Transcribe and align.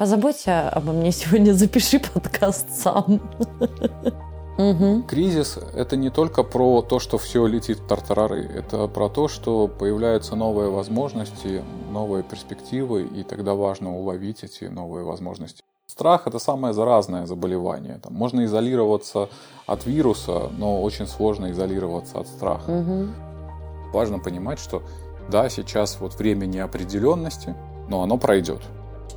Позаботься 0.00 0.70
обо 0.70 0.92
мне 0.92 1.12
сегодня, 1.12 1.52
запиши 1.52 2.00
подкаст 2.00 2.70
сам. 2.70 3.20
Угу. 4.56 5.02
Кризис– 5.06 5.58
это 5.74 5.94
не 5.94 6.08
только 6.08 6.42
про 6.42 6.80
то, 6.80 6.98
что 6.98 7.18
все 7.18 7.44
летит 7.46 7.80
в 7.80 7.86
тартарары, 7.86 8.46
это 8.46 8.88
про 8.88 9.10
то, 9.10 9.28
что 9.28 9.68
появляются 9.68 10.36
новые 10.36 10.70
возможности, 10.70 11.62
новые 11.90 12.22
перспективы, 12.22 13.02
и 13.02 13.24
тогда 13.24 13.54
важно 13.54 13.94
уловить 13.94 14.42
эти 14.42 14.64
новые 14.64 15.04
возможности. 15.04 15.62
Страх– 15.86 16.22
это 16.26 16.38
самое 16.38 16.72
заразное 16.72 17.26
заболевание. 17.26 18.00
Там 18.02 18.14
можно 18.14 18.46
изолироваться 18.46 19.28
от 19.66 19.84
вируса, 19.84 20.48
но 20.56 20.80
очень 20.80 21.06
сложно 21.06 21.50
изолироваться 21.50 22.20
от 22.20 22.26
страха. 22.26 22.70
Угу. 22.70 23.92
Важно 23.92 24.18
понимать, 24.18 24.60
что 24.60 24.82
да, 25.30 25.50
сейчас 25.50 26.00
вот 26.00 26.14
время 26.14 26.46
неопределенности, 26.46 27.54
но 27.90 28.02
оно 28.02 28.16
пройдет. 28.16 28.62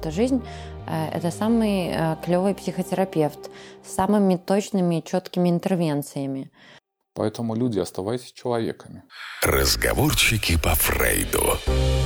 Что 0.03 0.11
жизнь 0.11 0.43
Э, 0.87 1.09
это 1.09 1.31
самый 1.31 1.89
э, 1.89 2.15
клевый 2.23 2.55
психотерапевт 2.55 3.49
с 3.85 3.93
самыми 3.93 4.35
точными 4.35 4.99
и 4.99 5.03
четкими 5.03 5.49
интервенциями. 5.49 6.51
Поэтому 7.15 7.55
люди, 7.55 7.77
оставайтесь 7.79 8.31
человеками. 8.31 9.03
Разговорчики 9.43 10.57
по 10.61 10.73
Фрейду. 10.73 11.57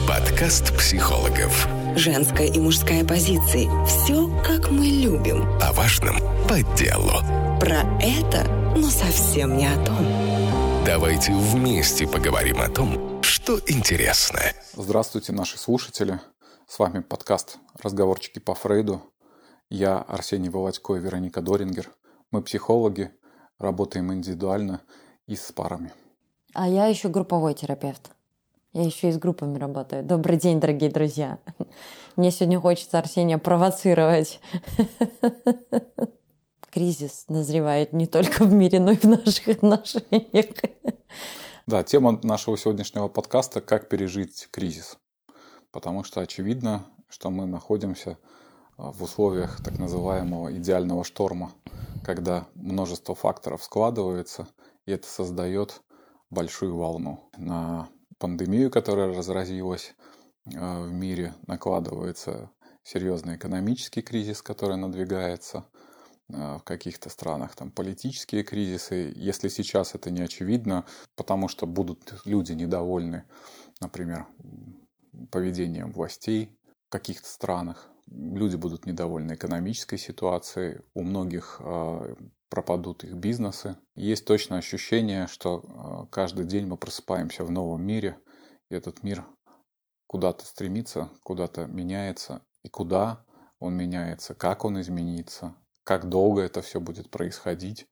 Подкаст 0.06 0.76
психологов. 0.78 1.68
Женская 1.96 2.48
и 2.48 2.60
мужская 2.60 3.06
позиции. 3.06 3.70
Все, 3.86 4.28
как 4.46 4.70
мы 4.70 4.86
любим. 4.86 5.48
О 5.62 5.72
важном 5.72 6.18
по 6.50 6.62
делу. 6.78 7.22
Про 7.60 7.84
это, 8.02 8.46
но 8.76 8.90
совсем 8.90 9.58
не 9.58 9.66
о 9.66 9.86
том. 9.86 10.06
Давайте 10.86 11.34
вместе 11.34 12.06
поговорим 12.06 12.60
о 12.60 12.70
том, 12.70 13.22
что 13.24 13.60
интересно. 13.66 14.42
Здравствуйте, 14.74 15.32
наши 15.32 15.58
слушатели. 15.58 16.20
С 16.70 16.80
вами 16.80 17.00
подкаст 17.00 17.60
«Разговорчики 17.82 18.40
по 18.40 18.54
Фрейду». 18.54 19.02
Я 19.70 20.00
Арсений 20.00 20.50
Володько 20.50 20.96
и 20.96 21.00
Вероника 21.00 21.42
Дорингер. 21.42 21.90
Мы 22.30 22.42
психологи, 22.42 23.10
работаем 23.58 24.12
индивидуально 24.12 24.82
и 25.28 25.38
с 25.38 25.50
парами. 25.54 25.94
А 26.54 26.68
я 26.68 26.88
еще 26.88 27.08
групповой 27.08 27.54
терапевт. 27.54 28.12
Я 28.74 28.84
еще 28.84 29.08
и 29.08 29.12
с 29.14 29.18
группами 29.18 29.58
работаю. 29.58 30.04
Добрый 30.04 30.36
день, 30.36 30.60
дорогие 30.60 30.92
друзья. 30.92 31.40
Мне 32.18 32.32
сегодня 32.32 32.60
хочется 32.60 33.00
Арсения 33.00 33.38
провоцировать. 33.38 34.42
Кризис 36.70 37.24
назревает 37.30 37.94
не 37.94 38.08
только 38.08 38.44
в 38.44 38.52
мире, 38.52 38.82
но 38.82 38.92
и 38.92 38.98
в 38.98 39.06
наших 39.06 39.48
отношениях. 39.48 40.48
Да, 41.66 41.84
тема 41.84 42.20
нашего 42.24 42.58
сегодняшнего 42.58 43.08
подкаста 43.08 43.62
«Как 43.62 43.88
пережить 43.88 44.50
кризис» 44.52 44.98
потому 45.72 46.04
что 46.04 46.22
очевидно, 46.22 46.86
что 47.10 47.30
мы 47.30 47.46
находимся 47.46 48.18
а, 48.78 48.92
в 48.92 49.04
условиях 49.04 49.64
так 49.64 49.80
называемого 49.80 50.56
идеального 50.58 51.04
шторма, 51.04 51.52
когда 52.04 52.48
множество 52.56 53.16
факторов 53.16 53.64
складывается, 53.64 54.48
и 54.86 54.92
это 54.92 55.08
создает 55.08 55.82
большую 56.30 56.76
волну. 56.76 57.30
На 57.38 57.90
пандемию, 58.18 58.72
которая 58.72 59.14
разразилась 59.14 59.96
а, 60.56 60.82
в 60.84 60.92
мире, 60.92 61.34
накладывается 61.46 62.52
серьезный 62.84 63.36
экономический 63.36 64.02
кризис, 64.02 64.42
который 64.42 64.78
надвигается 64.78 65.66
а, 66.34 66.60
в 66.60 66.64
каких-то 66.64 67.10
странах, 67.10 67.56
там 67.56 67.72
политические 67.72 68.44
кризисы. 68.44 69.14
Если 69.16 69.50
сейчас 69.50 69.96
это 69.96 70.10
не 70.12 70.22
очевидно, 70.22 70.86
потому 71.16 71.48
что 71.48 71.66
будут 71.66 72.22
люди 72.26 72.54
недовольны, 72.54 73.24
например, 73.82 74.26
поведением 75.32 75.92
властей 75.92 76.58
в 76.88 76.90
каких-то 76.90 77.28
странах. 77.28 77.90
Люди 78.08 78.56
будут 78.56 78.86
недовольны 78.86 79.34
экономической 79.34 79.98
ситуацией, 79.98 80.82
у 80.94 81.04
многих 81.04 81.60
э, 81.60 82.16
пропадут 82.50 83.04
их 83.04 83.16
бизнесы. 83.16 83.78
Есть 83.96 84.26
точное 84.26 84.60
ощущение, 84.60 85.28
что 85.28 85.60
э, 85.60 86.12
каждый 86.12 86.46
день 86.46 86.68
мы 86.68 86.78
просыпаемся 86.78 87.44
в 87.44 87.52
новом 87.52 87.84
мире, 87.84 88.18
и 88.70 88.76
этот 88.76 89.04
мир 89.04 89.26
куда-то 90.08 90.46
стремится, 90.46 91.10
куда-то 91.24 91.66
меняется, 91.66 92.42
и 92.64 92.70
куда 92.70 93.26
он 93.60 93.76
меняется, 93.76 94.34
как 94.36 94.66
он 94.66 94.80
изменится, 94.80 95.56
как 95.84 96.10
долго 96.10 96.42
это 96.42 96.62
все 96.62 96.80
будет 96.80 97.10
происходить, 97.10 97.88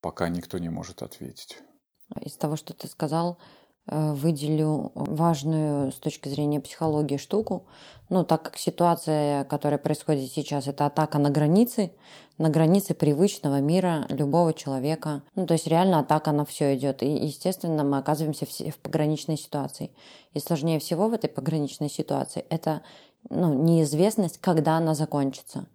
пока 0.00 0.28
никто 0.28 0.58
не 0.58 0.68
может 0.68 1.02
ответить. 1.02 1.58
Из 2.20 2.36
того, 2.36 2.56
что 2.56 2.74
ты 2.74 2.88
сказал, 2.88 3.38
выделю 3.86 4.92
важную 4.94 5.90
с 5.90 5.96
точки 5.96 6.28
зрения 6.28 6.60
психологии 6.60 7.16
штуку. 7.16 7.66
Ну, 8.08 8.24
так 8.24 8.42
как 8.42 8.56
ситуация, 8.56 9.44
которая 9.44 9.78
происходит 9.78 10.30
сейчас, 10.32 10.66
это 10.66 10.86
атака 10.86 11.18
на 11.18 11.30
границы, 11.30 11.92
на 12.38 12.50
границы 12.50 12.94
привычного 12.94 13.60
мира 13.60 14.06
любого 14.08 14.52
человека. 14.52 15.22
Ну, 15.34 15.46
то 15.46 15.54
есть 15.54 15.66
реально 15.66 16.00
атака 16.00 16.32
на 16.32 16.44
все 16.44 16.74
идет. 16.76 17.02
И, 17.02 17.08
естественно, 17.08 17.84
мы 17.84 17.98
оказываемся 17.98 18.46
в, 18.46 18.50
в 18.50 18.78
пограничной 18.78 19.36
ситуации. 19.36 19.90
И 20.34 20.40
сложнее 20.40 20.78
всего 20.80 21.08
в 21.08 21.12
этой 21.12 21.28
пограничной 21.28 21.90
ситуации 21.90 22.44
это 22.48 22.82
ну, 23.28 23.54
неизвестность, 23.54 24.38
когда 24.38 24.76
она 24.76 24.94
закончится. 24.94 25.66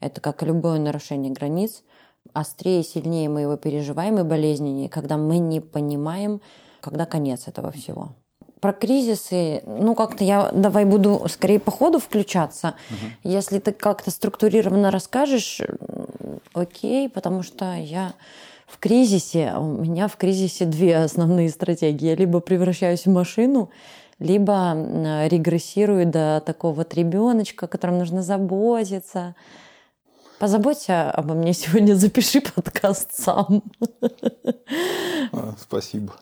Это 0.00 0.20
как 0.20 0.42
любое 0.42 0.78
нарушение 0.78 1.32
границ. 1.32 1.82
Острее, 2.32 2.82
сильнее 2.82 3.28
мы 3.28 3.42
его 3.42 3.56
переживаем 3.56 4.18
и 4.18 4.22
болезненнее, 4.22 4.88
когда 4.88 5.16
мы 5.16 5.38
не 5.38 5.60
понимаем, 5.60 6.40
когда 6.84 7.06
конец 7.06 7.48
этого 7.48 7.72
всего. 7.72 8.14
Про 8.60 8.72
кризисы, 8.72 9.62
ну 9.66 9.94
как-то 9.94 10.24
я 10.24 10.50
давай 10.52 10.84
буду 10.84 11.26
скорее 11.28 11.58
по 11.58 11.70
ходу 11.70 11.98
включаться. 11.98 12.74
Угу. 12.90 13.30
Если 13.30 13.58
ты 13.58 13.72
как-то 13.72 14.10
структурированно 14.10 14.90
расскажешь, 14.90 15.60
окей, 16.54 17.08
потому 17.08 17.42
что 17.42 17.74
я 17.74 18.14
в 18.66 18.78
кризисе, 18.78 19.52
а 19.54 19.60
у 19.60 19.82
меня 19.82 20.08
в 20.08 20.16
кризисе 20.16 20.64
две 20.64 20.96
основные 20.96 21.50
стратегии. 21.50 22.06
Я 22.06 22.16
либо 22.16 22.40
превращаюсь 22.40 23.06
в 23.06 23.10
машину, 23.10 23.70
либо 24.18 24.72
регрессирую 25.28 26.06
до 26.06 26.42
такого 26.44 26.72
вот 26.72 26.94
ребеночка, 26.94 27.66
о 27.66 27.68
котором 27.68 27.98
нужно 27.98 28.22
заботиться. 28.22 29.34
Позаботься 30.38 31.10
обо 31.10 31.34
мне 31.34 31.52
сегодня, 31.52 31.94
запиши 31.94 32.40
подкаст 32.54 33.12
сам. 33.12 33.62
А, 35.32 35.54
спасибо. 35.58 36.14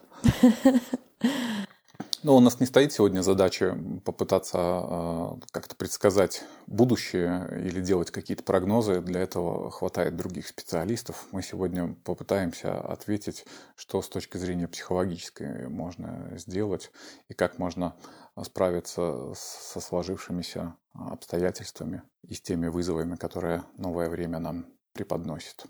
Но 2.22 2.36
у 2.36 2.40
нас 2.40 2.60
не 2.60 2.66
стоит 2.66 2.92
сегодня 2.92 3.20
задача 3.22 3.76
попытаться 4.04 4.58
э, 4.58 5.30
как-то 5.50 5.74
предсказать 5.74 6.44
будущее 6.68 7.48
или 7.66 7.80
делать 7.80 8.12
какие-то 8.12 8.44
прогнозы. 8.44 9.00
Для 9.00 9.22
этого 9.22 9.72
хватает 9.72 10.14
других 10.14 10.46
специалистов. 10.46 11.26
Мы 11.32 11.42
сегодня 11.42 11.96
попытаемся 12.04 12.80
ответить, 12.80 13.44
что 13.74 14.00
с 14.00 14.08
точки 14.08 14.36
зрения 14.36 14.68
психологической 14.68 15.68
можно 15.68 16.32
сделать 16.36 16.92
и 17.28 17.34
как 17.34 17.58
можно 17.58 17.96
справиться 18.40 19.32
со 19.34 19.80
сложившимися 19.80 20.76
обстоятельствами 20.94 22.02
и 22.22 22.34
с 22.34 22.40
теми 22.40 22.68
вызовами, 22.68 23.16
которые 23.16 23.64
новое 23.76 24.08
время 24.08 24.38
нам 24.38 24.66
преподносит. 24.92 25.66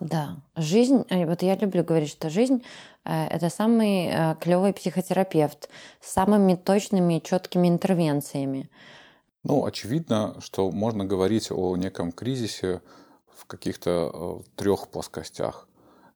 Да, 0.00 0.36
жизнь, 0.56 1.04
э, 1.08 1.26
вот 1.26 1.42
я 1.42 1.56
люблю 1.56 1.82
говорить, 1.82 2.10
что 2.10 2.30
жизнь 2.30 2.62
э,– 3.04 3.26
это 3.30 3.50
самый 3.50 4.06
э, 4.06 4.36
клевый 4.40 4.72
психотерапевт 4.72 5.68
с 6.00 6.12
самыми 6.12 6.54
точными 6.54 7.18
и 7.18 7.22
четкими 7.22 7.68
интервенциями. 7.68 8.70
Ну, 9.42 9.64
очевидно, 9.64 10.36
что 10.40 10.70
можно 10.70 11.04
говорить 11.04 11.50
о 11.50 11.76
неком 11.76 12.12
кризисе 12.12 12.80
в 13.34 13.46
каких-то 13.46 14.42
трех 14.56 14.88
плоскостях. 14.88 15.68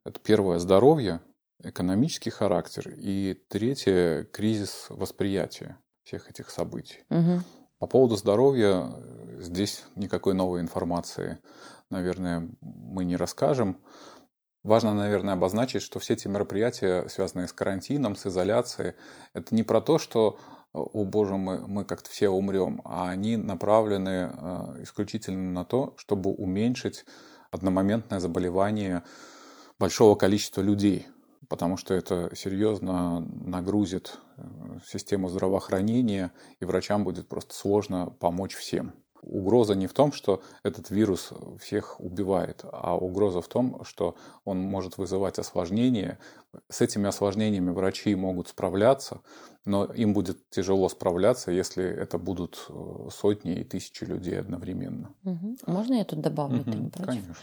Это 0.04 0.20
первое– 0.20 0.58
здоровье, 0.60 1.20
экономический 1.62 2.30
характер, 2.30 2.92
и 2.96 3.40
третье– 3.48 4.24
кризис 4.32 4.86
восприятия 4.90 5.78
всех 6.04 6.30
этих 6.30 6.50
событий. 6.50 7.04
Угу. 7.10 7.42
По 7.82 7.88
поводу 7.88 8.14
здоровья 8.14 8.94
здесь 9.40 9.82
никакой 9.96 10.34
новой 10.34 10.60
информации 10.60 11.40
наверное, 11.90 12.48
мы 12.60 13.04
не 13.04 13.16
расскажем. 13.16 13.76
Важно, 14.62 14.94
наверное, 14.94 15.34
обозначить, 15.34 15.82
что 15.82 15.98
все 15.98 16.14
эти 16.14 16.28
мероприятия, 16.28 17.08
связанные 17.08 17.48
с 17.48 17.52
карантином, 17.52 18.14
с 18.14 18.24
изоляцией, 18.24 18.94
это 19.34 19.52
не 19.52 19.64
про 19.64 19.80
то, 19.80 19.98
что 19.98 20.38
о 20.72 21.04
боже, 21.04 21.36
мы, 21.36 21.66
мы 21.66 21.84
как-то 21.84 22.08
все 22.08 22.28
умрем, 22.28 22.82
а 22.84 23.10
они 23.10 23.36
направлены 23.36 24.30
э, 24.32 24.82
исключительно 24.82 25.50
на 25.50 25.64
то, 25.64 25.94
чтобы 25.96 26.30
уменьшить 26.30 27.04
одномоментное 27.50 28.20
заболевание 28.20 29.02
большого 29.80 30.14
количества 30.14 30.60
людей, 30.60 31.08
потому 31.48 31.76
что 31.76 31.94
это 31.94 32.30
серьезно 32.34 33.20
нагрузит 33.20 34.18
э, 34.36 34.42
систему 34.86 35.28
здравоохранения, 35.28 36.32
и 36.60 36.64
врачам 36.64 37.04
будет 37.04 37.28
просто 37.28 37.54
сложно 37.54 38.06
помочь 38.18 38.54
всем. 38.54 38.92
Угроза 39.22 39.74
не 39.74 39.86
в 39.86 39.92
том, 39.92 40.12
что 40.12 40.42
этот 40.64 40.90
вирус 40.90 41.30
всех 41.60 42.00
убивает, 42.00 42.64
а 42.64 42.96
угроза 42.96 43.40
в 43.40 43.48
том, 43.48 43.84
что 43.84 44.16
он 44.44 44.58
может 44.58 44.98
вызывать 44.98 45.38
осложнения. 45.38 46.18
С 46.68 46.80
этими 46.80 47.08
осложнениями 47.08 47.70
врачи 47.70 48.14
могут 48.14 48.48
справляться, 48.48 49.20
но 49.64 49.84
им 49.84 50.12
будет 50.12 50.50
тяжело 50.50 50.88
справляться, 50.88 51.52
если 51.52 51.84
это 51.84 52.18
будут 52.18 52.66
э, 52.68 53.08
сотни 53.12 53.54
и 53.54 53.64
тысячи 53.64 54.04
людей 54.04 54.38
одновременно. 54.40 55.14
Угу. 55.24 55.56
Можно 55.66 55.94
я 55.94 56.04
тут 56.04 56.20
добавлю? 56.20 56.62
Угу, 56.62 56.70
ты 56.70 56.78
не 56.78 56.90
против? 56.90 57.06
конечно. 57.06 57.34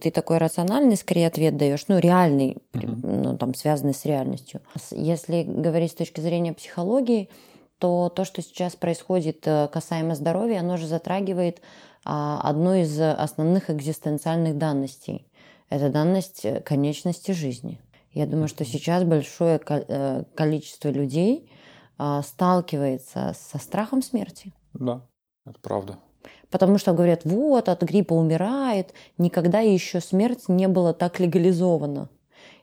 Ты 0.00 0.10
такой 0.10 0.38
рациональный 0.38 0.96
скорее 0.96 1.26
ответ 1.26 1.56
даешь, 1.56 1.84
ну, 1.88 1.98
реальный, 1.98 2.58
угу. 2.74 3.06
ну, 3.06 3.38
там, 3.38 3.54
связанный 3.54 3.94
с 3.94 4.04
реальностью. 4.04 4.60
Если 4.90 5.42
говорить 5.42 5.92
с 5.92 5.94
точки 5.94 6.20
зрения 6.20 6.52
психологии, 6.52 7.28
то 7.80 8.10
то, 8.10 8.24
что 8.24 8.42
сейчас 8.42 8.76
происходит 8.76 9.46
э, 9.46 9.68
касаемо 9.68 10.14
здоровья, 10.14 10.60
оно 10.60 10.76
же 10.76 10.86
затрагивает 10.86 11.62
а, 12.04 12.40
одну 12.42 12.74
из 12.74 13.00
основных 13.00 13.70
экзистенциальных 13.70 14.56
данностей. 14.58 15.26
Это 15.70 15.88
данность 15.88 16.44
э, 16.44 16.60
конечности 16.60 17.32
жизни. 17.32 17.80
Я 18.12 18.26
думаю, 18.26 18.48
что 18.48 18.64
сейчас 18.64 19.02
большое 19.04 19.60
э, 19.66 20.24
количество 20.34 20.90
людей 20.90 21.50
а, 21.98 22.22
сталкивается 22.22 23.34
со 23.34 23.58
страхом 23.58 24.02
смерти. 24.02 24.52
Да, 24.74 25.06
это 25.46 25.58
правда. 25.60 25.98
Потому 26.50 26.76
что 26.76 26.92
говорят, 26.92 27.22
вот, 27.24 27.68
от 27.68 27.82
гриппа 27.82 28.12
умирает, 28.12 28.92
никогда 29.16 29.60
еще 29.60 30.00
смерть 30.00 30.48
не 30.48 30.68
была 30.68 30.92
так 30.92 31.18
легализована 31.18 32.10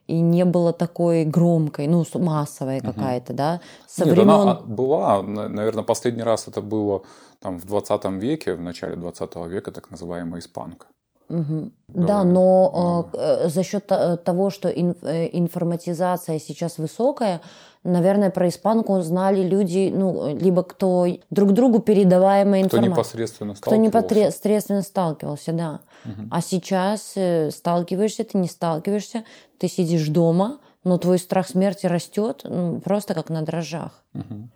и 0.08 0.20
не 0.20 0.44
было 0.44 0.72
такой 0.72 1.24
громкой, 1.24 1.86
ну, 1.86 2.04
массовой 2.14 2.80
какая-то, 2.80 3.32
да, 3.34 3.60
со 3.86 4.04
Нет, 4.04 4.14
времен... 4.14 4.30
она 4.30 4.54
была, 4.54 5.22
наверное, 5.22 5.84
последний 5.84 6.22
раз 6.22 6.48
это 6.48 6.62
было 6.62 7.02
там 7.40 7.58
в 7.58 7.66
20 7.66 8.04
веке, 8.22 8.54
в 8.54 8.60
начале 8.60 8.96
20 8.96 9.36
века, 9.48 9.70
так 9.70 9.90
называемая 9.90 10.40
испанка. 10.40 10.86
Угу. 11.28 11.70
Да, 11.88 12.24
но 12.24 13.10
э, 13.12 13.48
за 13.48 13.62
счет 13.62 13.86
того, 13.86 14.50
что 14.50 14.70
э, 14.70 15.28
информатизация 15.32 16.38
сейчас 16.38 16.78
высокая, 16.78 17.42
наверное, 17.84 18.30
про 18.30 18.48
испанку 18.48 18.98
знали 19.02 19.42
люди, 19.42 19.92
ну, 19.94 20.34
либо 20.34 20.62
кто 20.62 21.06
друг 21.28 21.52
другу 21.52 21.80
передаваемая 21.80 22.62
информация. 22.62 22.92
Кто 22.92 23.00
непосредственно 23.00 23.54
сталкивался. 23.54 23.90
Кто 23.90 24.00
непосредственно 24.00 24.82
сталкивался, 24.82 25.52
да. 25.52 25.80
Угу. 26.04 26.28
А 26.30 26.40
сейчас 26.40 27.12
э, 27.16 27.50
сталкиваешься, 27.50 28.24
ты 28.24 28.38
не 28.38 28.48
сталкиваешься, 28.48 29.24
ты 29.58 29.68
сидишь 29.68 30.08
дома, 30.08 30.60
но 30.84 30.98
твой 30.98 31.18
страх 31.18 31.48
смерти 31.48 31.86
растет 31.86 32.42
ну, 32.44 32.80
просто 32.80 33.14
как 33.14 33.30
на 33.30 33.42
дрожжах. 33.42 34.04
Угу. 34.14 34.48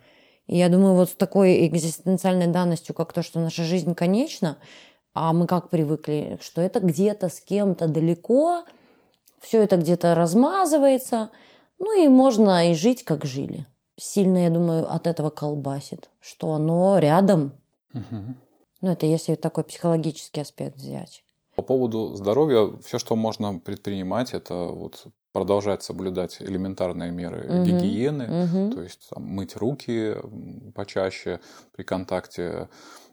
И 0.49 0.59
я 0.59 0.69
думаю, 0.69 0.95
вот 0.95 1.11
с 1.11 1.15
такой 1.15 1.67
экзистенциальной 1.67 2.47
данностью, 2.49 2.95
как 2.95 3.13
то, 3.13 3.23
что 3.23 3.41
наша 3.41 3.65
жизнь 3.65 3.95
конечна, 3.95 4.59
а 5.15 5.33
мы 5.33 5.47
как 5.47 5.69
привыкли, 5.69 6.39
что 6.41 6.61
это 6.61 6.81
где-то 6.81 7.29
с 7.29 7.41
кем-то 7.41 7.87
далеко, 7.89 8.65
все 9.41 9.63
это 9.63 9.77
где-то 9.77 10.15
размазывается, 10.15 11.31
ну 11.79 12.05
и 12.05 12.09
можно 12.09 12.71
и 12.71 12.75
жить, 12.75 13.05
как 13.05 13.25
жили. 13.25 13.67
Сильно, 13.99 14.45
я 14.45 14.51
думаю, 14.51 14.91
от 14.91 15.07
этого 15.07 15.31
колбасит, 15.31 16.09
что 16.21 16.53
оно 16.53 16.99
рядом. 16.99 17.53
Угу. 17.93 18.35
Ну, 18.81 18.91
это 18.91 19.07
если 19.07 19.35
такой 19.35 19.65
психологический 19.65 20.41
аспект 20.41 20.77
взять. 20.77 21.25
По 21.63 21.67
поводу 21.67 22.17
здоровья, 22.17 22.77
все, 22.85 22.99
что 22.99 23.15
можно 23.15 23.61
предпринимать, 23.61 24.35
это 24.35 24.53
вот 24.53 25.07
продолжать 25.33 25.85
соблюдать 25.85 26.43
элементарные 26.43 27.13
меры 27.13 27.47
угу. 27.49 27.65
гигиены, 27.65 28.25
угу. 28.25 28.75
то 28.75 28.83
есть 28.83 29.09
там, 29.09 29.23
мыть 29.23 29.55
руки 29.55 30.17
почаще 30.75 31.39
при 31.71 31.85
контакте 31.85 32.69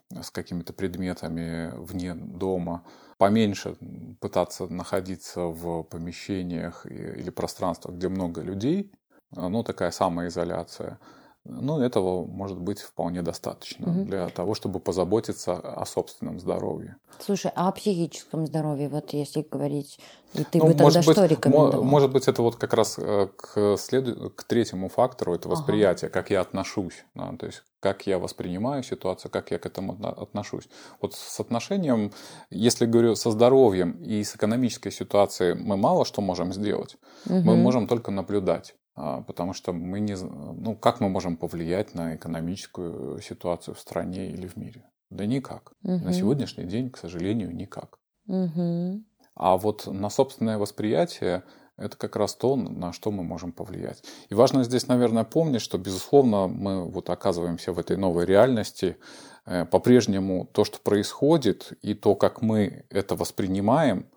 с 0.09 0.31
какими-то 0.31 0.73
предметами 0.73 1.71
вне 1.75 2.15
дома, 2.15 2.83
поменьше 3.19 3.75
пытаться 4.19 4.65
находиться 4.65 5.41
в 5.41 5.83
помещениях 5.83 6.87
или 6.87 7.29
пространствах, 7.29 7.97
где 7.97 8.09
много 8.09 8.41
людей, 8.41 8.91
ну, 9.29 9.61
такая 9.61 9.91
самоизоляция– 9.91 10.97
ну, 11.49 11.81
этого 11.81 12.25
может 12.25 12.59
быть 12.59 12.79
вполне 12.79 13.21
достаточно 13.21 13.91
угу. 13.91 14.05
для 14.05 14.29
того, 14.29 14.53
чтобы 14.53 14.79
позаботиться 14.79 15.53
о 15.55 15.85
собственном 15.85 16.39
здоровье. 16.39 16.97
Слушай, 17.19 17.51
а 17.55 17.67
о 17.67 17.71
психическом 17.71 18.45
здоровье, 18.45 18.89
вот 18.89 19.13
если 19.13 19.41
говорить, 19.41 19.99
и 20.33 20.43
ты 20.43 20.59
ну, 20.59 20.67
бы 20.67 20.73
тогда 20.73 21.01
быть, 21.01 21.11
что 21.11 21.25
рекомендовал? 21.25 21.83
Может 21.83 22.11
быть, 22.11 22.27
это 22.27 22.41
вот 22.41 22.55
как 22.55 22.73
раз 22.73 22.97
э, 22.99 23.27
к, 23.35 23.77
следу... 23.77 24.29
к 24.29 24.43
третьему 24.43 24.89
фактору, 24.89 25.33
это 25.33 25.49
восприятие, 25.49 26.09
ага. 26.09 26.19
как 26.19 26.29
я 26.29 26.41
отношусь, 26.41 27.05
да, 27.15 27.33
то 27.37 27.47
есть 27.47 27.63
как 27.79 28.07
я 28.07 28.19
воспринимаю 28.19 28.83
ситуацию, 28.83 29.31
как 29.31 29.51
я 29.51 29.57
к 29.57 29.65
этому 29.65 29.97
отношусь. 30.05 30.67
Вот 31.01 31.13
с 31.13 31.39
отношением, 31.39 32.11
если 32.49 32.85
говорю 32.85 33.15
со 33.15 33.31
здоровьем 33.31 33.91
и 34.03 34.23
с 34.23 34.35
экономической 34.35 34.91
ситуацией, 34.91 35.53
мы 35.53 35.77
мало 35.77 36.05
что 36.05 36.21
можем 36.21 36.53
сделать, 36.53 36.97
угу. 37.25 37.39
мы 37.39 37.55
можем 37.55 37.87
только 37.87 38.11
наблюдать. 38.11 38.75
А, 39.01 39.21
потому 39.21 39.53
что 39.53 39.71
мы 39.71 40.01
не... 40.01 40.15
Ну, 40.15 40.75
как 40.75 40.99
мы 40.99 41.07
можем 41.07 41.37
повлиять 41.37 41.95
на 41.95 42.17
экономическую 42.17 43.21
ситуацию 43.21 43.73
в 43.73 43.79
стране 43.79 44.29
или 44.29 44.45
в 44.45 44.57
мире? 44.57 44.83
Да 45.09 45.25
никак. 45.25 45.71
Угу. 45.83 46.03
На 46.03 46.13
сегодняшний 46.13 46.65
день, 46.65 46.89
к 46.89 46.97
сожалению, 46.97 47.55
никак. 47.55 47.97
Угу. 48.27 49.01
А 49.35 49.57
вот 49.57 49.87
на 49.87 50.09
собственное 50.09 50.57
восприятие 50.57 51.43
это 51.77 51.95
как 51.95 52.17
раз 52.17 52.35
то, 52.35 52.57
на 52.57 52.91
что 52.91 53.09
мы 53.09 53.23
можем 53.23 53.53
повлиять. 53.53 54.03
И 54.27 54.33
важно 54.33 54.65
здесь, 54.65 54.89
наверное, 54.89 55.23
помнить, 55.23 55.61
что, 55.61 55.77
безусловно, 55.77 56.47
мы 56.47 56.83
вот 56.83 57.09
оказываемся 57.09 57.71
в 57.71 57.79
этой 57.79 57.95
новой 57.95 58.25
реальности. 58.25 58.97
Э, 59.45 59.63
по-прежнему 59.63 60.45
то, 60.51 60.65
что 60.65 60.77
происходит, 60.81 61.71
и 61.81 61.93
то, 61.93 62.15
как 62.15 62.41
мы 62.41 62.85
это 62.89 63.15
воспринимаем, 63.15 64.09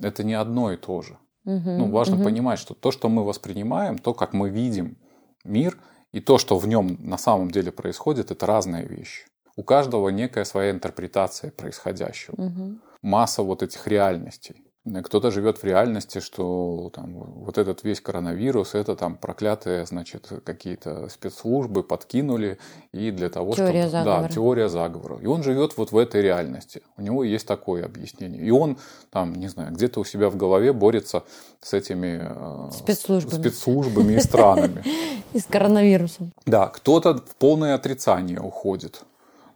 это 0.00 0.24
не 0.24 0.32
одно 0.32 0.72
и 0.72 0.78
то 0.78 1.02
же. 1.02 1.18
Угу, 1.56 1.70
ну, 1.70 1.90
важно 1.90 2.16
угу. 2.16 2.24
понимать, 2.24 2.58
что 2.58 2.74
то, 2.74 2.90
что 2.90 3.08
мы 3.08 3.24
воспринимаем, 3.24 3.98
то, 3.98 4.14
как 4.14 4.32
мы 4.32 4.50
видим 4.50 4.96
мир, 5.44 5.76
и 6.12 6.20
то, 6.20 6.38
что 6.38 6.58
в 6.58 6.66
нем 6.66 6.96
на 7.00 7.18
самом 7.18 7.50
деле 7.50 7.72
происходит, 7.72 8.30
это 8.30 8.46
разные 8.46 8.86
вещи. 8.86 9.26
У 9.56 9.62
каждого 9.62 10.08
некая 10.08 10.44
своя 10.44 10.70
интерпретация 10.70 11.50
происходящего. 11.50 12.34
Угу. 12.36 12.78
Масса 13.02 13.42
вот 13.42 13.62
этих 13.62 13.86
реальностей. 13.86 14.64
Кто-то 15.04 15.30
живет 15.30 15.58
в 15.58 15.64
реальности, 15.64 16.20
что 16.20 16.90
там, 16.94 17.12
вот 17.12 17.58
этот 17.58 17.84
весь 17.84 18.00
коронавирус, 18.00 18.74
это 18.74 18.96
там 18.96 19.16
проклятые, 19.16 19.84
значит, 19.84 20.32
какие-то 20.42 21.10
спецслужбы 21.10 21.82
подкинули 21.82 22.58
и 22.90 23.10
для 23.10 23.28
того, 23.28 23.52
теория 23.52 23.82
чтобы... 23.82 23.90
Заговора. 23.90 24.22
Да, 24.22 24.28
теория 24.28 24.68
заговора. 24.70 25.18
И 25.20 25.26
он 25.26 25.42
живет 25.42 25.76
вот 25.76 25.92
в 25.92 25.98
этой 25.98 26.22
реальности. 26.22 26.82
У 26.96 27.02
него 27.02 27.24
есть 27.24 27.46
такое 27.46 27.84
объяснение. 27.84 28.42
И 28.42 28.50
он 28.50 28.78
там, 29.10 29.34
не 29.34 29.48
знаю, 29.48 29.74
где-то 29.74 30.00
у 30.00 30.04
себя 30.04 30.30
в 30.30 30.36
голове 30.36 30.72
борется 30.72 31.24
с 31.60 31.74
этими 31.74 32.18
э, 32.22 32.70
спецслужбами, 32.72 33.38
спецслужбами 33.38 34.14
и 34.14 34.20
странами. 34.20 34.82
И 35.34 35.38
с 35.38 35.44
коронавирусом. 35.44 36.32
Да, 36.46 36.68
кто-то 36.68 37.18
в 37.18 37.36
полное 37.36 37.74
отрицание 37.74 38.40
уходит 38.40 39.02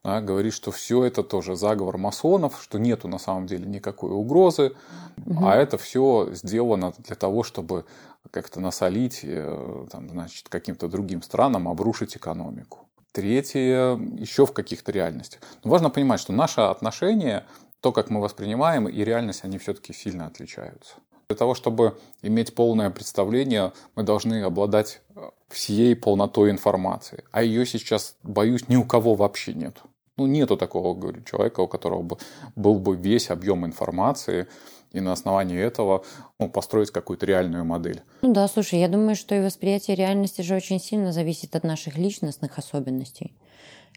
да, 0.05 0.21
говорит, 0.21 0.53
что 0.53 0.71
все 0.71 1.03
это 1.05 1.23
тоже 1.23 1.57
заговор 1.57 1.97
масонов, 1.97 2.61
что 2.63 2.79
нету 2.79 3.09
на 3.09 3.19
самом 3.19 3.47
деле 3.47 3.67
никакой 3.67 4.11
угрозы, 4.11 4.75
угу. 5.25 5.47
а 5.47 5.57
это 5.57 5.79
все 5.79 6.29
сделано 6.33 6.93
для 6.99 7.17
того, 7.17 7.43
чтобы 7.43 7.87
как-то 8.31 8.61
насолить 8.61 9.21
э, 9.23 9.87
там, 9.91 10.11
значит, 10.11 10.49
каким-то 10.51 10.89
другим 10.89 11.23
странам, 11.23 11.69
обрушить 11.69 12.17
экономику. 12.17 12.81
Третье, 13.13 13.97
еще 14.19 14.45
в 14.45 14.53
каких-то 14.53 14.93
реальностях. 14.93 15.41
Но 15.63 15.71
важно 15.71 15.89
понимать, 15.89 16.21
что 16.21 16.35
наши 16.35 16.61
отношения, 16.61 17.47
то, 17.81 17.91
как 17.91 18.11
мы 18.11 18.21
воспринимаем, 18.21 18.87
и 18.89 19.05
реальность, 19.05 19.45
они 19.45 19.57
все-таки 19.57 19.95
сильно 19.95 20.27
отличаются. 20.27 20.97
Для 21.29 21.37
того, 21.37 21.55
чтобы 21.55 21.99
иметь 22.21 22.55
полное 22.55 22.91
представление, 22.91 23.73
мы 23.95 24.03
должны 24.03 24.43
обладать 24.43 25.01
э, 25.17 25.31
всей 25.49 25.97
полнотой 25.97 26.51
информации. 26.51 27.25
А 27.31 27.43
ее 27.43 27.65
сейчас, 27.65 28.17
боюсь, 28.23 28.69
ни 28.69 28.77
у 28.77 28.85
кого 28.85 29.15
вообще 29.15 29.55
нет. 29.55 29.81
Ну, 30.17 30.27
нету 30.27 30.57
такого, 30.57 30.95
говорю, 30.95 31.23
человека, 31.23 31.61
у 31.61 31.69
которого 31.69 32.03
бы 32.03 32.19
был 32.55 32.79
бы 32.79 32.97
весь 32.97 33.31
объем 33.31 33.67
информации, 33.67 34.47
и 34.93 35.01
на 35.01 35.13
основании 35.13 35.59
этого 35.59 36.05
ну, 36.39 36.49
построить 36.49 36.93
какую-то 36.93 37.27
реальную 37.27 37.65
модель. 37.65 38.03
Ну 38.23 38.33
да, 38.33 38.47
слушай, 38.47 38.79
я 38.79 38.89
думаю, 38.89 39.17
что 39.17 39.35
и 39.35 39.45
восприятие 39.45 39.97
реальности 39.97 40.43
же 40.43 40.55
очень 40.55 40.81
сильно 40.81 41.13
зависит 41.13 41.57
от 41.57 41.65
наших 41.65 41.99
личностных 41.99 42.59
особенностей. 42.59 43.35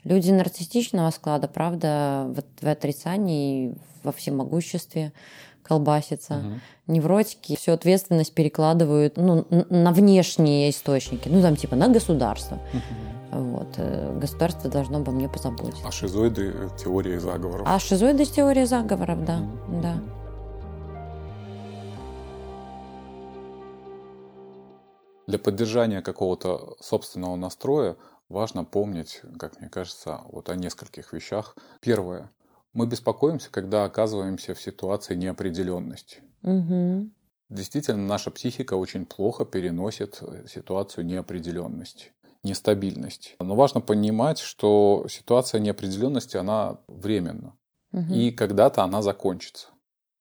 Люди 0.03 0.31
нарциссичного 0.31 1.11
склада, 1.11 1.47
правда, 1.47 2.25
в, 2.29 2.65
в 2.65 2.67
отрицании, 2.67 3.75
во 4.03 4.11
всемогуществе 4.11 5.13
колбасится. 5.61 6.37
Угу. 6.37 6.93
Невротики 6.95 7.55
всю 7.55 7.73
ответственность 7.73 8.33
перекладывают 8.33 9.17
ну, 9.17 9.45
на 9.49 9.91
внешние 9.91 10.69
источники, 10.69 11.29
ну 11.29 11.41
там 11.41 11.55
типа 11.55 11.75
на 11.75 11.89
государство. 11.89 12.55
Угу. 12.73 13.16
Вот. 13.31 13.67
Э, 13.77 14.17
государство 14.19 14.69
должно 14.69 14.99
обо 14.99 15.11
мне 15.11 15.27
позаботиться. 15.29 15.85
А 15.85 15.91
шизоиды– 15.91 16.53
теория 16.77 17.19
заговоров. 17.19 17.67
А 17.69 17.79
шизоиды– 17.79 18.25
теория 18.25 18.65
заговоров, 18.65 19.25
да. 19.25 19.39
Mm-hmm. 19.39 19.81
да. 19.81 19.99
Для 25.27 25.39
поддержания 25.39 26.01
какого-то 26.01 26.77
собственного 26.79 27.35
настроя 27.35 27.97
важно 28.29 28.63
помнить, 28.63 29.21
как 29.37 29.59
мне 29.59 29.69
кажется, 29.69 30.21
вот 30.29 30.49
о 30.49 30.55
нескольких 30.55 31.11
вещах. 31.11 31.55
Первое. 31.81 32.31
Мы 32.73 32.87
беспокоимся, 32.87 33.49
когда 33.51 33.83
оказываемся 33.83 34.53
в 34.53 34.61
ситуации 34.61 35.15
неопределенности. 35.15 36.21
Угу. 36.43 37.09
Действительно, 37.49 38.05
наша 38.05 38.29
психика 38.29 38.75
очень 38.75 39.05
плохо 39.05 39.45
переносит 39.45 40.21
ситуацию 40.47 41.05
неопределенности, 41.05 42.11
нестабильности. 42.47 43.35
Но 43.39 43.55
важно 43.55 43.81
понимать, 43.81 44.39
что 44.39 45.05
ситуация 45.09 45.59
неопределенности, 45.59 46.37
она 46.37 46.79
временна. 46.87 47.53
Угу. 47.93 48.13
И 48.13 48.31
когда-то 48.31 48.83
она 48.83 49.01
закончится. 49.01 49.67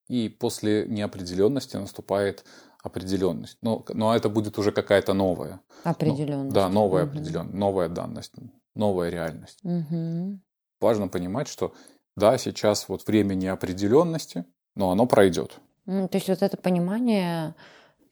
И 0.08 0.28
после 0.28 0.86
неопределенности 0.86 1.76
наступает 1.76 2.44
определенность. 2.82 3.58
Но, 3.62 3.84
но 3.88 4.14
это 4.14 4.28
будет 4.28 4.58
уже 4.58 4.70
какая-то 4.72 5.14
новая. 5.14 5.60
Определенность. 5.84 6.54
Да, 6.54 6.68
новая 6.68 7.04
Мгм. 7.04 7.10
определенность, 7.12 7.54
новая 7.54 7.88
данность, 7.88 8.32
новая 8.74 9.10
реальность. 9.10 9.58
Мгм. 9.62 10.40
Важно 10.80 11.08
понимать, 11.08 11.48
что 11.48 11.72
да, 12.16 12.38
сейчас 12.38 12.88
вот 12.88 13.06
время 13.06 13.34
неопределенности, 13.34 14.44
но 14.74 14.90
оно 14.90 15.06
пройдет. 15.06 15.58
Ну, 15.86 16.08
То 16.08 16.16
есть 16.16 16.28
вот 16.28 16.42
это 16.42 16.56
понимание, 16.56 17.54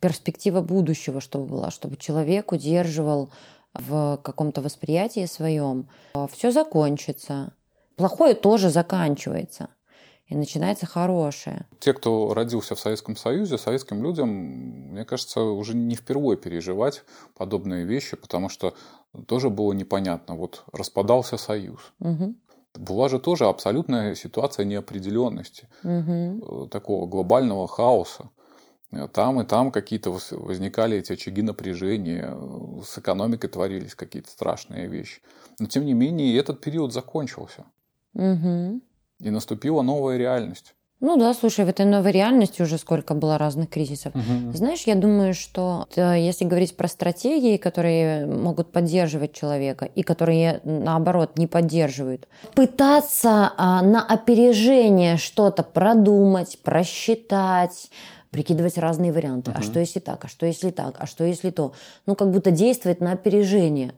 перспектива 0.00 0.60
будущего, 0.60 1.20
чтобы 1.20 1.46
была, 1.46 1.70
чтобы 1.70 1.96
человек 1.96 2.52
удерживал 2.52 3.30
в 3.74 4.18
каком-то 4.22 4.60
восприятии 4.62 5.26
своем, 5.26 5.88
все 6.30 6.50
закончится. 6.50 7.52
Плохое 7.96 8.34
тоже 8.34 8.70
заканчивается. 8.70 9.68
И 10.26 10.34
начинается 10.34 10.86
хорошее. 10.86 11.66
Те, 11.80 11.92
кто 11.92 12.32
родился 12.32 12.74
в 12.74 12.80
Советском 12.80 13.14
Союзе, 13.14 13.58
советским 13.58 14.02
людям, 14.02 14.28
мне 14.30 15.04
кажется, 15.04 15.40
уже 15.42 15.76
не 15.76 15.94
впервые 15.96 16.38
переживать 16.38 17.04
подобные 17.36 17.84
вещи, 17.84 18.16
потому 18.16 18.48
что 18.48 18.74
тоже 19.26 19.50
было 19.50 19.72
непонятно. 19.74 20.34
Вот 20.34 20.64
распадался 20.72 21.36
Союз. 21.36 21.92
Мгм. 21.98 22.36
Была 22.74 23.08
же 23.10 23.18
тоже 23.20 23.44
абсолютная 23.44 24.14
ситуация 24.14 24.64
неопределенности, 24.64 25.68
Мгм. 25.82 26.42
э, 26.42 26.68
такого 26.70 27.06
глобального 27.06 27.68
хаоса. 27.68 28.30
Там 29.12 29.40
и 29.40 29.44
там 29.44 29.72
какие-то 29.72 30.16
возникали 30.30 30.98
эти 30.98 31.12
очаги 31.12 31.42
напряжения, 31.42 32.32
с 32.84 32.98
экономикой 32.98 33.48
творились 33.48 33.94
какие-то 33.94 34.30
страшные 34.30 34.86
вещи. 34.88 35.20
Но 35.58 35.66
тем 35.66 35.84
не 35.84 35.92
менее 35.94 36.36
этот 36.38 36.60
период 36.60 36.92
закончился, 36.92 37.64
Мгм. 38.14 38.82
и 39.20 39.30
наступила 39.30 39.82
новая 39.82 40.16
реальность. 40.18 40.74
Ну 41.00 41.16
да, 41.18 41.34
слушай, 41.34 41.64
в 41.66 41.68
этой 41.68 41.84
новой 41.84 42.12
реальности 42.12 42.62
уже 42.62 42.78
сколько 42.78 43.14
было 43.14 43.36
разных 43.36 43.68
кризисов. 43.68 44.14
Знаешь, 44.54 44.84
я 44.86 44.94
думаю, 44.94 45.34
что 45.34 45.86
э, 45.96 46.18
если 46.18 46.46
говорить 46.46 46.76
про 46.76 46.88
стратегии, 46.88 47.58
которые 47.58 48.24
могут 48.26 48.72
поддерживать 48.72 49.34
человека 49.34 49.84
и 49.84 50.02
которые, 50.02 50.60
наоборот, 50.64 51.36
не 51.36 51.46
поддерживают, 51.46 52.26
пытаться 52.54 53.52
а, 53.56 53.82
на 53.82 54.02
опережение 54.06 55.18
что-то 55.18 55.62
продумать, 55.62 56.58
просчитать, 56.62 57.90
прикидывать 58.34 58.78
разные 58.78 59.12
варианты. 59.12 59.52
А 59.54 59.62
что 59.62 59.78
если 59.78 60.00
так, 60.00 60.24
а 60.24 60.28
что 60.28 60.44
если 60.44 60.70
так, 60.70 60.96
а 60.98 61.06
что 61.06 61.22
если 61.22 61.50
то? 61.50 61.72
Ну, 62.06 62.16
как 62.16 62.32
будто 62.32 62.50
действовать 62.50 63.00
на 63.00 63.12
опережение. 63.12 63.92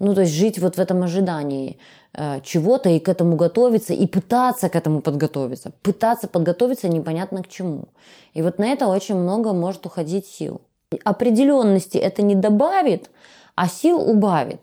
Ну, 0.00 0.14
то 0.14 0.22
есть 0.22 0.32
жить 0.32 0.58
вот 0.58 0.76
в 0.76 0.78
этом 0.78 1.02
ожидании 1.02 1.78
э, 2.12 2.40
чего-то 2.42 2.88
и 2.88 2.98
к 2.98 3.08
этому 3.08 3.36
готовиться, 3.36 3.94
и 3.94 4.06
пытаться 4.06 4.68
к 4.68 4.76
этому 4.76 5.00
подготовиться. 5.00 5.72
Пытаться 5.82 6.28
подготовиться 6.28 6.88
непонятно 6.88 7.42
к 7.42 7.48
чему. 7.48 7.88
И 8.34 8.42
вот 8.42 8.58
на 8.58 8.66
это 8.66 8.86
очень 8.86 9.16
много 9.16 9.52
может 9.52 9.86
уходить 9.86 10.26
сил. 10.26 10.60
Определенности 11.04 11.98
это 11.98 12.22
не 12.22 12.34
добавит, 12.34 13.10
а 13.54 13.68
сил 13.68 13.98
убавит. 14.10 14.60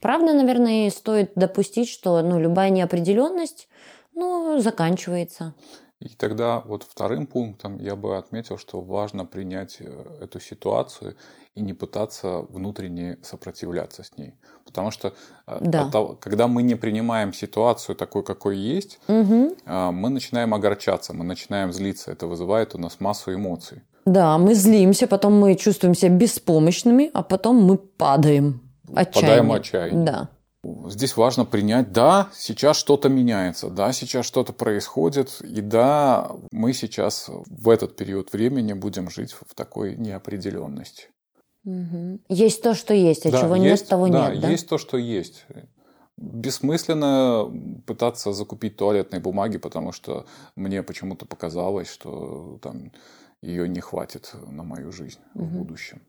Правда, 0.00 0.32
наверное, 0.32 0.90
стоит 0.90 1.32
допустить, 1.34 1.88
что 1.88 2.22
ну, 2.22 2.40
любая 2.40 2.70
неопределенность 2.70 3.68
ну, 4.14 4.58
заканчивается. 4.60 5.54
И 6.00 6.08
тогда 6.08 6.60
вот 6.60 6.82
вторым 6.82 7.26
пунктом 7.26 7.78
я 7.78 7.94
бы 7.94 8.16
отметил, 8.16 8.56
что 8.58 8.80
важно 8.80 9.26
принять 9.26 9.76
э, 9.80 10.18
эту 10.22 10.40
ситуацию 10.40 11.14
и 11.54 11.60
не 11.60 11.74
пытаться 11.74 12.38
внутренне 12.48 13.18
сопротивляться 13.22 14.02
с 14.02 14.16
ней. 14.16 14.32
Потому 14.64 14.90
что 14.90 15.12
э, 15.46 15.58
Да. 15.60 15.90
того- 15.90 16.16
когда 16.20 16.46
мы 16.48 16.62
не 16.62 16.74
принимаем 16.74 17.34
ситуацию 17.34 17.96
такой, 17.96 18.22
какой 18.24 18.56
есть, 18.56 18.98
э, 19.08 19.90
мы 19.92 20.08
начинаем 20.08 20.54
огорчаться, 20.54 21.12
мы 21.12 21.24
начинаем 21.24 21.72
злиться. 21.72 22.12
Это 22.12 22.26
вызывает 22.26 22.74
у 22.74 22.78
нас 22.78 23.00
массу 23.00 23.34
эмоций. 23.34 23.82
Да, 24.06 24.38
мы 24.38 24.54
злимся, 24.54 25.06
потом 25.06 25.38
мы 25.38 25.54
чувствуем 25.54 25.94
себя 25.94 26.16
беспомощными, 26.16 27.10
а 27.12 27.22
потом 27.22 27.56
мы 27.56 27.76
падаем. 27.76 28.62
Отчаяние. 28.96 29.42
в 29.42 29.52
отчаяние. 29.52 30.04
Да. 30.04 30.28
Здесь 30.62 31.16
важно 31.16 31.46
принять, 31.46 31.90
да, 31.90 32.28
сейчас 32.34 32.76
что-то 32.76 33.08
меняется, 33.08 33.70
да, 33.70 33.92
сейчас 33.92 34.26
что-то 34.26 34.52
происходит, 34.52 35.40
и 35.40 35.62
да, 35.62 36.30
мы 36.52 36.74
сейчас 36.74 37.30
в 37.46 37.68
этот 37.70 37.96
период 37.96 38.32
времени 38.32 38.74
будем 38.74 39.08
жить 39.08 39.32
в 39.32 39.54
такой 39.54 39.96
неопределенности. 39.96 41.08
Мгм. 41.64 42.20
Есть 42.28 42.62
то, 42.62 42.74
что 42.74 42.92
есть, 42.92 43.24
а 43.24 43.30
Да, 43.30 43.40
чего 43.40 43.56
есть, 43.56 43.84
нет, 43.84 43.88
того 43.88 44.08
да, 44.08 44.30
нет. 44.30 44.40
Да? 44.42 44.50
есть 44.50 44.68
то, 44.68 44.76
что 44.76 44.98
есть. 44.98 45.46
Бессмысленно 46.18 47.50
пытаться 47.86 48.32
закупить 48.32 48.76
туалетной 48.76 49.20
бумаги, 49.20 49.56
потому 49.56 49.92
что 49.92 50.26
мне 50.56 50.82
почему-то 50.82 51.24
показалось, 51.24 51.88
что 51.88 52.58
там 52.62 52.92
ее 53.40 53.66
не 53.66 53.80
хватит 53.80 54.34
на 54.46 54.62
мою 54.62 54.92
жизнь 54.92 55.20
в 55.32 55.56
будущем. 55.56 56.02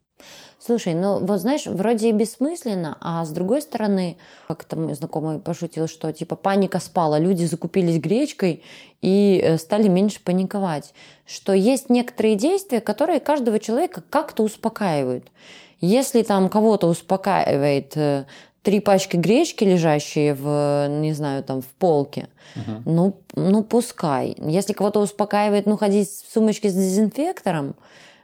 Слушай, 0.63 0.93
ну 0.93 1.17
вот 1.19 1.39
знаешь, 1.39 1.65
вроде 1.65 2.09
и 2.09 2.11
бессмысленно, 2.11 2.95
а 3.01 3.25
с 3.25 3.29
другой 3.31 3.63
стороны, 3.63 4.17
как-то 4.47 4.75
мой 4.75 4.93
знакомый 4.93 5.39
пошутил, 5.39 5.87
что 5.87 6.13
типа 6.13 6.35
паника 6.35 6.79
спала, 6.79 7.17
люди 7.17 7.45
закупились 7.45 7.99
гречкой 7.99 8.63
и 9.01 9.41
э, 9.43 9.57
стали 9.57 9.87
меньше 9.87 10.19
паниковать. 10.23 10.93
Что 11.25 11.53
есть 11.53 11.89
некоторые 11.89 12.35
действия, 12.35 12.79
которые 12.79 13.19
каждого 13.19 13.57
человека 13.57 14.03
как-то 14.09 14.43
успокаивают. 14.43 15.31
Если 15.79 16.21
там 16.21 16.47
кого-то 16.47 16.87
успокаивает 16.87 17.97
э, 17.97 18.25
три 18.61 18.79
пачки 18.81 19.17
гречки, 19.17 19.63
лежащие 19.63 20.35
в, 20.35 20.87
не 20.87 21.13
знаю, 21.13 21.43
там 21.43 21.61
в 21.61 21.67
полке, 21.79 22.27
ну, 22.85 23.15
ну 23.33 23.63
пускай. 23.63 24.35
Если 24.37 24.73
кого-то 24.73 24.99
успокаивает, 24.99 25.65
ну, 25.65 25.77
ходить 25.77 26.09
в 26.09 26.31
сумочке 26.31 26.69
с 26.69 26.73
дезинфектором, 26.73 27.75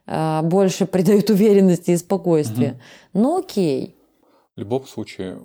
больше 0.08 0.86
придает 0.86 1.30
уверенности 1.30 1.92
и 1.92 1.98
спокойствия. 1.98 2.80
Ну, 3.14 3.40
окей. 3.40 3.96
В 4.56 4.60
любом 4.60 4.88
случае, 4.88 5.40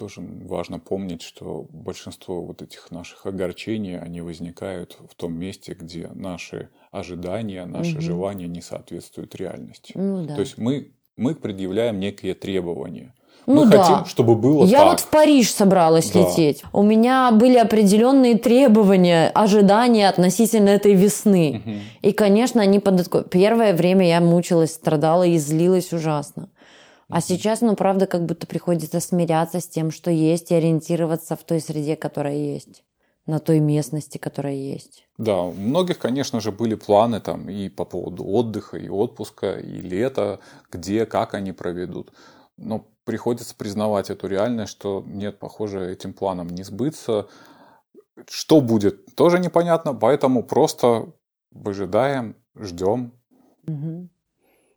тоже 0.00 0.22
важно 0.22 0.78
помнить, 0.78 1.20
что 1.20 1.66
большинство 1.70 2.42
вот 2.42 2.62
этих 2.62 2.90
наших 2.90 3.26
огорчений, 3.26 3.98
они 3.98 4.22
возникают 4.22 4.98
в 5.10 5.14
том 5.14 5.34
месте, 5.34 5.76
где 5.78 6.08
наши 6.14 6.70
ожидания, 6.90 7.66
наши 7.66 8.00
желания 8.00 8.48
не 8.48 8.62
соответствуют 8.62 9.34
реальности. 9.34 9.92
Ну 9.94 10.26
да. 10.26 10.34
То 10.36 10.40
есть 10.40 10.56
мы, 10.56 10.94
мы 11.16 11.34
предъявляем 11.34 12.00
некие 12.00 12.34
требования. 12.34 13.14
Ну 13.46 13.64
мы 13.64 13.70
да. 13.70 13.82
хотим, 13.82 14.06
чтобы 14.06 14.36
было 14.36 14.64
Я 14.64 14.78
так. 14.80 14.88
вот 14.90 15.00
в 15.00 15.08
Париж 15.08 15.52
собралась 15.52 16.10
Да. 16.10 16.20
лететь. 16.20 16.62
У 16.72 16.82
меня 16.82 17.30
были 17.32 17.56
определенные 17.58 18.38
требования, 18.38 19.30
ожидания 19.34 20.08
относительно 20.08 20.68
этой 20.70 20.94
весны. 20.94 21.82
И, 22.02 22.12
конечно, 22.12 22.62
они 22.62 22.78
подотко- 22.78 23.22
Первое 23.28 23.72
время 23.74 24.06
я 24.06 24.20
мучилась, 24.20 24.72
страдала 24.74 25.24
и 25.24 25.38
злилась 25.38 25.92
ужасно. 25.92 26.48
А 27.08 27.20
сейчас, 27.20 27.60
ну, 27.60 27.74
правда, 27.74 28.06
как 28.06 28.24
будто 28.24 28.46
приходится 28.46 29.00
смиряться 29.00 29.60
с 29.60 29.66
тем, 29.66 29.90
что 29.90 30.12
есть, 30.12 30.52
и 30.52 30.54
ориентироваться 30.54 31.34
в 31.34 31.42
той 31.42 31.60
среде, 31.60 31.96
которая 31.96 32.36
есть. 32.36 32.84
На 33.26 33.38
той 33.40 33.58
местности, 33.58 34.16
которая 34.18 34.54
есть. 34.54 35.04
Да, 35.18 35.42
у 35.42 35.52
многих, 35.52 35.98
конечно 35.98 36.40
же, 36.40 36.52
были 36.52 36.74
планы 36.76 37.20
там 37.20 37.48
и 37.48 37.68
по 37.68 37.84
поводу 37.84 38.24
отдыха, 38.24 38.76
и 38.76 38.88
отпуска, 38.88 39.58
и 39.58 39.80
лета, 39.82 40.38
где, 40.70 41.04
как 41.04 41.34
они 41.34 41.52
проведут. 41.52 42.12
Но 42.56 42.86
приходится 43.10 43.56
признавать 43.56 44.08
эту 44.08 44.28
реальность, 44.28 44.70
что 44.70 45.02
нет, 45.04 45.40
похоже, 45.40 45.90
этим 45.90 46.12
планам 46.12 46.46
не 46.46 46.62
сбыться. 46.62 47.26
Что 48.28 48.60
будет, 48.60 49.16
тоже 49.16 49.40
непонятно, 49.40 49.94
поэтому 49.94 50.44
просто 50.44 51.12
выжидаем, 51.50 52.36
ждем. 52.54 53.12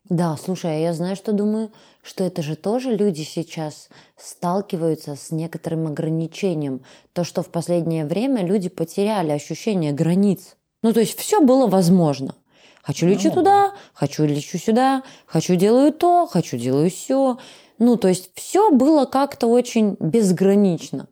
Да, 0.09 0.35
слушай, 0.35 0.71
а 0.71 0.79
я 0.79 0.93
знаю, 0.93 1.15
что 1.15 1.31
думаю, 1.31 1.71
что 2.01 2.23
это 2.23 2.41
же 2.41 2.55
тоже 2.55 2.95
люди 2.95 3.21
сейчас 3.21 3.89
сталкиваются 4.17 5.15
с 5.15 5.29
некоторым 5.29 5.85
ограничением. 5.85 6.81
То, 7.13 7.23
что 7.23 7.43
в 7.43 7.49
последнее 7.49 8.07
время 8.07 8.43
люди 8.43 8.67
потеряли 8.67 9.29
ощущение 9.29 9.91
границ. 9.91 10.57
Ну, 10.81 10.91
то 10.91 11.01
есть 11.01 11.19
все 11.19 11.39
было 11.39 11.67
возможно. 11.67 12.33
Хочу 12.81 13.07
лечу 13.07 13.29
Ну. 13.29 13.35
туда, 13.35 13.73
хочу 13.93 14.25
лечу 14.25 14.57
сюда, 14.57 15.03
хочу 15.25 15.55
делаю 15.55 15.93
то, 15.93 16.27
хочу 16.27 16.57
делаю 16.57 16.89
все. 16.89 17.37
Ну, 17.79 17.97
то 17.97 18.07
есть 18.07 18.31
все 18.35 18.71
было 18.71 19.05
как-то 19.05 19.47
очень 19.47 19.97
безгранично. 19.99 21.07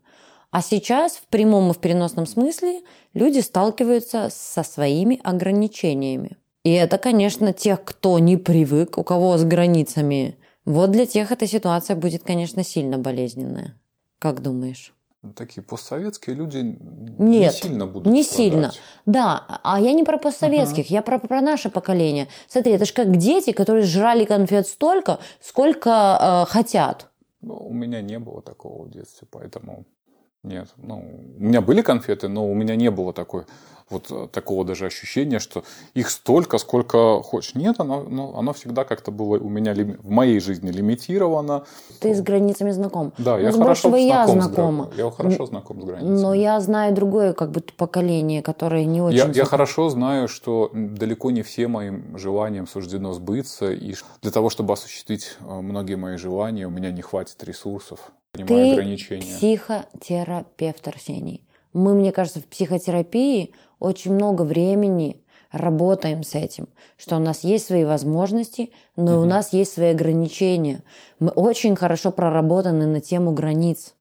А 0.51 0.61
сейчас 0.61 1.13
в 1.13 1.27
прямом 1.27 1.71
и 1.71 1.73
в 1.73 1.77
переносном 1.77 2.25
смысле 2.25 2.81
люди 3.13 3.39
сталкиваются 3.39 4.29
со 4.31 4.63
своими 4.63 5.19
ограничениями. 5.23 6.37
И 6.63 6.71
это, 6.71 6.97
конечно, 6.97 7.53
тех, 7.53 7.83
кто 7.83 8.19
не 8.19 8.37
привык, 8.37 8.97
у 8.97 9.03
кого 9.03 9.37
с 9.37 9.43
границами. 9.43 10.37
Вот 10.65 10.91
для 10.91 11.05
тех 11.05 11.31
эта 11.31 11.47
ситуация 11.47 11.95
будет, 11.95 12.23
конечно, 12.23 12.63
сильно 12.63 12.97
болезненная. 12.97 13.79
Как 14.19 14.41
думаешь? 14.41 14.93
Такие 15.35 15.61
постсоветские 15.61 16.35
люди 16.35 16.57
Нет, 16.57 17.19
не 17.19 17.51
сильно 17.51 17.85
будут 17.85 18.11
не 18.11 18.23
страдать. 18.23 18.37
сильно. 18.37 18.71
Да, 19.05 19.59
а 19.63 19.79
я 19.79 19.93
не 19.93 20.03
про 20.03 20.17
постсоветских, 20.17 20.89
я 20.89 21.01
про, 21.01 21.19
про 21.19 21.41
наше 21.41 21.69
поколение. 21.69 22.27
Смотри, 22.47 22.73
это 22.73 22.85
же 22.85 22.93
как 22.93 23.15
дети, 23.17 23.51
которые 23.51 23.85
жрали 23.85 24.25
конфет 24.25 24.67
столько, 24.67 25.19
сколько 25.39 26.45
э, 26.47 26.51
хотят. 26.51 27.07
Ну, 27.41 27.55
у 27.55 27.73
меня 27.73 28.01
не 28.01 28.19
было 28.19 28.41
такого 28.41 28.83
в 28.83 28.91
детстве, 28.91 29.27
поэтому 29.29 29.85
нет. 30.43 30.67
Ну, 30.77 31.03
у 31.39 31.43
меня 31.43 31.61
были 31.61 31.81
конфеты, 31.81 32.27
но 32.27 32.49
у 32.49 32.53
меня 32.53 32.75
не 32.75 32.89
было 32.91 33.13
такой, 33.13 33.43
вот 33.89 34.07
э, 34.09 34.27
такого 34.31 34.63
даже 34.63 34.85
ощущения, 34.85 35.39
что 35.39 35.63
их 35.93 36.09
столько, 36.09 36.57
сколько 36.57 37.21
хочешь. 37.21 37.55
Нет, 37.55 37.75
оно, 37.79 38.03
ну, 38.03 38.35
оно 38.37 38.53
всегда 38.53 38.83
как-то 38.85 39.11
было 39.11 39.37
у 39.37 39.49
меня 39.49 39.73
лими- 39.73 39.97
в 40.01 40.09
моей 40.09 40.39
жизни 40.39 40.71
лимитировано. 40.71 41.65
Ты 41.99 42.15
с 42.15 42.21
границами 42.21 42.71
знаком. 42.71 43.11
Да, 43.17 43.37
Ну, 43.37 43.43
я 43.43 43.51
с 43.51 43.57
хорошо 43.57 43.95
я 43.97 44.25
знаком, 44.25 44.41
с 44.41 44.45
знакома. 44.45 44.85
гра- 44.95 45.03
Я 45.05 45.11
хорошо 45.11 45.45
знаком 45.45 45.81
с 45.81 45.85
границами. 45.85 46.21
Но 46.21 46.33
я 46.33 46.59
знаю 46.61 46.95
другое 46.95 47.33
как 47.33 47.51
бы 47.51 47.61
поколение, 47.77 48.41
которое 48.41 48.85
не 48.85 49.01
очень... 49.01 49.17
Я, 49.17 49.25
я 49.31 49.45
хорошо 49.45 49.89
знаю, 49.89 50.27
что 50.29 50.71
далеко 50.73 51.29
не 51.31 51.41
все 51.43 51.67
моим 51.67 52.17
желаниям 52.17 52.67
суждено 52.67 53.11
сбыться, 53.13 53.71
и 53.73 53.93
для 54.21 54.31
того, 54.31 54.49
чтобы 54.49 54.73
осуществить 54.73 55.35
э, 55.41 55.43
многие 55.61 55.95
мои 55.95 56.15
желания, 56.17 56.65
у 56.65 56.71
меня 56.71 56.91
не 56.91 57.01
хватит 57.01 57.43
ресурсов, 57.43 58.11
Ты 58.33 58.73
ограничения. 58.73 59.21
психотерапевт, 59.21 60.87
Арсений. 60.87 61.43
Мы, 61.73 61.93
мне 61.93 62.11
кажется, 62.11 62.39
в 62.39 62.45
психотерапии 62.45 63.53
очень 63.79 64.13
много 64.13 64.43
времени 64.43 65.21
работаем 65.51 66.23
с 66.23 66.35
этим, 66.35 66.69
что 66.97 67.17
у 67.17 67.19
нас 67.19 67.43
есть 67.43 67.67
свои 67.67 67.83
возможности, 67.83 68.71
но 68.95 69.15
и 69.15 69.17
у 69.17 69.25
нас 69.25 69.51
есть 69.53 69.73
свои 69.73 69.89
ограничения. 69.89 70.81
Мы 71.19 71.29
очень 71.29 71.75
хорошо 71.75 72.11
проработаны 72.11 72.85
на 72.85 73.01
тему 73.01 73.31
границ. 73.31 73.95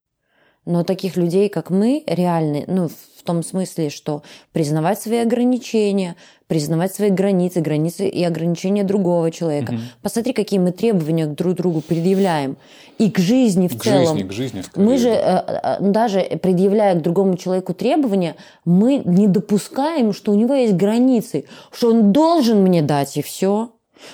Но 0.64 0.84
таких 0.84 1.16
людей, 1.16 1.49
как 1.49 1.70
мы, 1.70 2.04
реальные, 2.06 2.64
ну, 2.68 2.90
в 3.20 3.22
том 3.22 3.42
смысле, 3.42 3.90
что 3.90 4.22
признавать 4.52 5.00
свои 5.00 5.18
ограничения, 5.18 6.16
признавать 6.46 6.94
свои 6.94 7.10
границы, 7.10 7.60
границы 7.60 8.08
и 8.08 8.24
ограничения 8.24 8.82
другого 8.82 9.30
человека. 9.30 9.74
Посмотри, 10.02 10.32
какие 10.32 10.58
мы 10.58 10.72
требования 10.72 11.26
к 11.26 11.34
друг 11.34 11.54
другу 11.54 11.80
предъявляем. 11.82 12.56
И 12.98 13.10
к 13.10 13.18
жизни 13.18 13.68
в 13.68 13.78
К 13.78 13.82
целом. 13.84 14.16
жизни, 14.16 14.28
к 14.28 14.32
жизни, 14.32 14.60
скорее. 14.62 14.86
Мы 14.86 14.98
же, 14.98 15.08
э, 15.08 15.42
э, 15.46 15.76
даже 15.80 16.20
предъявляя 16.42 16.94
к 16.94 17.02
другому 17.02 17.36
человеку 17.36 17.72
требования, 17.72 18.36
мы 18.64 19.00
не 19.04 19.26
допускаем, 19.26 20.12
что 20.12 20.32
у 20.32 20.34
него 20.34 20.54
есть 20.54 20.74
границы, 20.74 21.44
что 21.72 21.90
он 21.90 22.12
должен 22.12 22.62
мне 22.62 22.82
дать 22.82 23.16
и 23.16 23.22
все, 23.22 23.70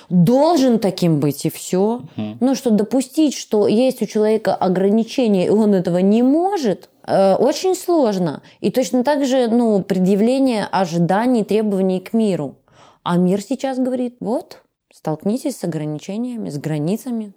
должен 0.09 0.79
таким 0.79 1.19
быть 1.19 1.45
и 1.45 1.49
все. 1.49 2.01
Ну, 2.39 2.55
что 2.55 2.69
допустить, 2.69 3.33
что 3.33 3.67
есть 3.67 4.01
у 4.01 4.05
человека 4.05 4.53
ограничения, 4.55 5.47
и 5.47 5.49
он 5.49 5.73
этого 5.73 5.97
не 5.97 6.23
может, 6.23 6.89
очень 7.07 7.75
сложно. 7.75 8.41
И 8.59 8.71
точно 8.71 9.03
так 9.03 9.25
же, 9.25 9.47
ну, 9.47 9.81
предъявление 9.81 10.65
ожиданий, 10.65 11.43
требований 11.43 11.99
к 11.99 12.13
миру. 12.13 12.55
А 13.03 13.17
мир 13.17 13.41
сейчас 13.41 13.79
говорит, 13.79 14.17
вот, 14.19 14.63
столкнитесь 14.93 15.57
с 15.57 15.63
ограничениями, 15.63 16.49
с 16.49 16.57
границами 16.57 17.33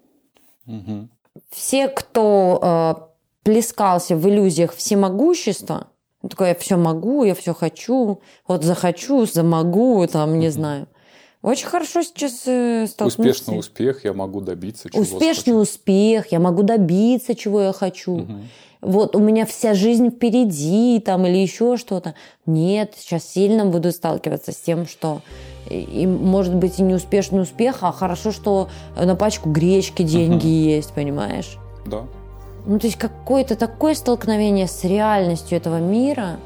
Мгм. 0.66 1.10
все, 1.50 1.88
кто 1.88 2.58
э, 2.60 2.94
плескался 3.44 4.16
в 4.16 4.28
иллюзиях 4.28 4.74
всемогущества, 4.74 5.86
такой, 6.28 6.48
я 6.48 6.54
все 6.54 6.76
могу, 6.76 7.24
я 7.24 7.34
все 7.34 7.54
хочу, 7.54 8.20
вот 8.46 8.64
захочу, 8.64 9.26
замогу, 9.26 10.06
там, 10.06 10.38
не 10.38 10.50
знаю. 10.50 10.86
Очень 11.42 11.66
хорошо 11.68 12.02
сейчас 12.02 12.42
э, 12.47 12.87
столкнуться. 12.87 13.30
Успешный 13.30 13.59
успех, 13.59 14.04
я 14.04 14.12
могу 14.12 14.40
добиться 14.40 14.90
чего 14.90 15.00
Успешный 15.00 15.61
успех, 15.61 16.32
я 16.32 16.38
могу 16.38 16.62
добиться, 16.62 17.35
чего 17.35 17.62
я 17.62 17.73
хочу. 17.73 18.26
Вот 18.82 19.14
у 19.14 19.18
меня 19.18 19.44
вся 19.44 19.75
жизнь 19.75 20.11
впереди, 20.11 21.00
там, 21.04 21.26
или 21.26 21.37
еще 21.37 21.76
что-то. 21.76 22.14
Нет, 22.47 22.94
сейчас 22.97 23.25
сильно 23.25 23.66
буду 23.66 23.92
сталкиваться 23.92 24.52
с 24.52 24.56
тем, 24.56 24.87
что 24.87 25.20
и, 25.68 25.80
и, 25.80 26.06
может 26.06 26.54
быть 26.54 26.78
и 26.78 26.82
не 26.82 26.94
успешный 26.94 27.42
успех, 27.42 27.78
а 27.82 27.92
хорошо, 27.92 28.32
что 28.32 28.68
на 28.97 29.16
пачку 29.16 29.50
гречки 29.50 30.02
деньги 30.02 30.47
есть, 30.47 30.92
понимаешь? 30.92 31.59
Да. 31.87 32.06
Ну, 32.66 32.78
то 32.78 32.87
есть 32.87 32.99
какое-то 32.99 33.56
такое 33.56 33.94
столкновение 33.94 34.66
с 34.66 34.85
реальностью 34.85 35.56
этого 35.56 35.78
мира. 35.78 36.38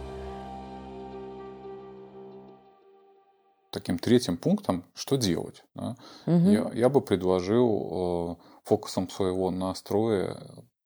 Таким 3.74 3.98
третьим 3.98 4.36
пунктом, 4.36 4.84
что 4.94 5.16
делать? 5.16 5.64
да? 5.74 5.96
Я, 6.26 6.70
я 6.72 6.88
бы 6.88 7.00
предложил 7.00 8.38
э, 8.38 8.44
фокусом 8.62 9.10
своего 9.10 9.50
настроя 9.50 10.36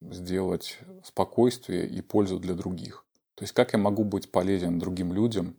сделать 0.01 0.79
спокойствие 1.05 1.87
и 1.87 2.01
пользу 2.01 2.39
для 2.39 2.55
других. 2.55 3.05
То 3.35 3.45
есть 3.45 3.53
как 3.53 3.75
я 3.75 3.79
могу 3.79 4.05
быть 4.05 4.33
полезен 4.33 4.79
другим 4.79 5.13
людям, 5.13 5.55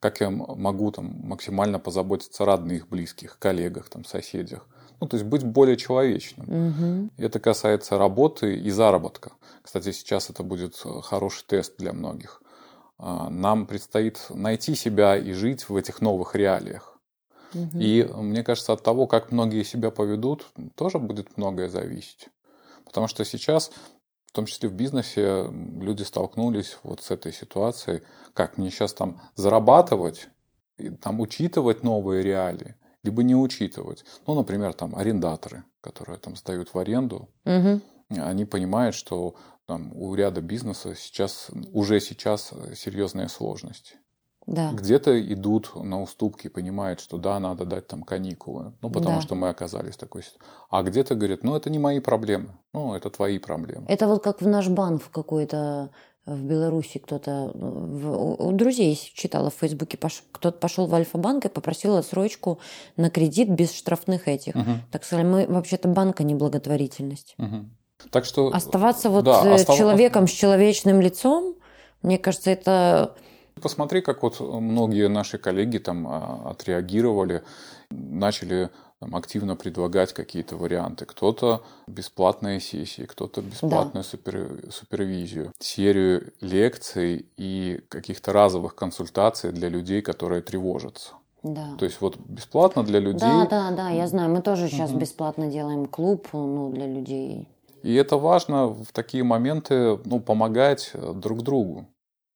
как 0.00 0.20
я 0.20 0.28
могу 0.28 0.92
там, 0.92 1.18
максимально 1.22 1.78
позаботиться 1.78 2.42
о 2.42 2.46
родных, 2.46 2.88
близких, 2.88 3.38
коллегах, 3.38 3.88
там, 3.88 4.04
соседях. 4.04 4.68
Ну, 5.00 5.08
то 5.08 5.16
есть 5.16 5.26
быть 5.26 5.44
более 5.44 5.78
человечным. 5.78 7.10
И 7.16 7.22
Это 7.22 7.40
касается 7.40 7.96
работы 7.96 8.54
и 8.54 8.68
заработка. 8.68 9.32
Кстати, 9.62 9.92
сейчас 9.92 10.28
это 10.28 10.42
будет 10.42 10.78
э, 10.84 11.00
хороший 11.00 11.44
тест 11.46 11.78
для 11.78 11.94
многих. 11.94 12.42
А, 13.02 13.30
Нам 13.30 13.66
предстоит 13.66 14.26
найти 14.28 14.74
себя 14.74 15.16
и 15.16 15.32
жить 15.32 15.68
в 15.68 15.76
этих 15.76 16.00
новых 16.00 16.34
реалиях. 16.34 16.98
И 17.74 18.08
мне 18.14 18.44
кажется, 18.44 18.72
от 18.74 18.82
того, 18.82 19.06
как 19.06 19.32
многие 19.32 19.64
себя 19.64 19.90
поведут, 19.90 20.46
тоже 20.76 20.98
будет 20.98 21.36
многое 21.36 21.68
зависеть. 21.68 22.28
Потому 22.84 23.08
что 23.08 23.24
сейчас, 23.24 23.72
в 24.26 24.32
том 24.32 24.46
числе 24.46 24.68
в 24.68 24.72
бизнесе, 24.72 25.46
люди 25.50 26.02
столкнулись 26.02 26.78
вот 26.84 27.02
с 27.02 27.10
этой 27.10 27.32
ситуацией, 27.32 28.02
как 28.34 28.58
мне 28.58 28.70
сейчас 28.70 28.92
там 28.92 29.20
зарабатывать, 29.34 30.28
там 31.00 31.20
учитывать 31.20 31.82
новые 31.82 32.22
реалии, 32.22 32.76
либо 33.02 33.22
не 33.22 33.34
учитывать. 33.34 34.04
Ну, 34.26 34.34
например, 34.34 34.72
там 34.74 34.94
арендаторы, 34.94 35.64
которые 35.80 36.18
там 36.18 36.36
сдают 36.36 36.72
в 36.72 36.78
аренду, 36.78 37.28
Мгм. 37.44 37.82
они 38.10 38.44
понимают, 38.44 38.94
что 38.94 39.34
там, 39.70 39.92
у 39.94 40.12
ряда 40.16 40.40
бизнеса 40.40 40.96
сейчас, 40.96 41.48
уже 41.72 42.00
сейчас 42.00 42.52
серьезные 42.74 43.28
сложности. 43.28 43.94
Да. 44.46 44.72
Где-то 44.72 45.10
идут 45.32 45.70
на 45.76 46.02
уступки, 46.02 46.48
понимают, 46.48 46.98
что 46.98 47.18
да, 47.18 47.38
надо 47.38 47.64
дать 47.64 47.86
там 47.86 48.02
каникулы, 48.02 48.72
ну, 48.82 48.90
потому 48.90 49.16
Да. 49.16 49.20
что 49.22 49.34
мы 49.36 49.48
оказались 49.48 49.94
в 49.94 49.98
такой 49.98 50.22
ситуации. 50.24 50.42
А 50.70 50.82
где-то 50.82 51.14
говорят, 51.14 51.44
ну, 51.44 51.54
это 51.54 51.70
не 51.70 51.78
мои 51.78 52.00
проблемы, 52.00 52.48
ну, 52.72 52.94
это 52.94 53.10
твои 53.10 53.38
проблемы. 53.38 53.86
Это 53.88 54.08
вот 54.08 54.24
как 54.24 54.42
в 54.42 54.48
наш 54.48 54.66
банк 54.68 55.02
в 55.04 55.10
какой-то 55.10 55.90
в 56.26 56.42
Беларуси 56.44 56.98
кто-то 56.98 57.50
в- 57.54 58.46
у 58.48 58.52
друзей 58.52 58.94
читала 59.14 59.50
в 59.50 59.54
Фейсбуке, 59.54 59.96
кто-то 60.32 60.58
пошел 60.58 60.86
в 60.86 60.94
Альфа-банк 60.94 61.44
и 61.44 61.48
попросил 61.48 61.96
отсрочку 61.96 62.58
на 62.96 63.08
кредит 63.10 63.48
без 63.50 63.72
штрафных 63.72 64.26
этих. 64.28 64.54
Мгм, 64.54 64.82
Так 64.90 65.04
сказали, 65.04 65.26
мы 65.26 65.46
вообще-то 65.46 65.88
банк, 65.88 66.20
а 66.20 66.24
не 66.24 66.34
благотворительность. 66.34 67.34
мгм. 67.38 67.76
Так 68.10 68.24
что... 68.24 68.48
Оставаться 68.48 69.10
вот 69.10 69.24
да, 69.24 69.42
э, 69.44 69.54
остав- 69.54 69.76
человеком 69.76 70.26
с 70.26 70.30
человечным 70.30 71.00
лицом, 71.00 71.54
мне 72.02 72.18
кажется, 72.18 72.50
это 72.50 73.14
Посмотри, 73.60 74.00
как 74.00 74.22
вот 74.22 74.40
многие 74.40 75.08
наши 75.08 75.38
коллеги 75.38 75.78
там 75.78 76.06
а, 76.08 76.50
отреагировали, 76.50 77.42
начали 77.90 78.70
там, 79.00 79.16
активно 79.16 79.56
предлагать 79.56 80.12
какие-то 80.12 80.56
варианты. 80.56 81.04
Кто-то 81.04 81.62
бесплатные 81.86 82.60
сессии, 82.60 83.02
кто-то 83.02 83.42
бесплатную 83.42 84.04
супер- 84.04 84.70
супервизию, 84.70 85.52
серию 85.58 86.32
лекций 86.40 87.26
и 87.36 87.82
каких-то 87.88 88.32
разовых 88.32 88.74
консультаций 88.74 89.52
для 89.52 89.68
людей, 89.68 90.02
которые 90.02 90.42
тревожатся. 90.42 91.12
да. 91.42 91.74
То 91.78 91.86
есть 91.86 92.00
вот 92.00 92.18
бесплатно 92.18 92.84
для 92.84 93.00
людей. 93.00 93.20
Да, 93.20 93.46
да, 93.46 93.70
да, 93.70 93.90
я 93.90 94.06
знаю. 94.06 94.30
Мы 94.30 94.42
тоже 94.42 94.68
сейчас 94.68 94.92
бесплатно 94.92 95.48
делаем 95.48 95.86
клуб 95.86 96.28
ну, 96.32 96.70
для 96.70 96.86
людей. 96.86 97.48
И 97.82 97.94
это 97.94 98.16
важно 98.16 98.66
в 98.68 98.92
такие 98.92 99.24
моменты 99.24 99.98
ну, 100.04 100.20
помогать 100.20 100.90
э, 100.94 101.12
друг 101.14 101.42
другу. 101.42 101.86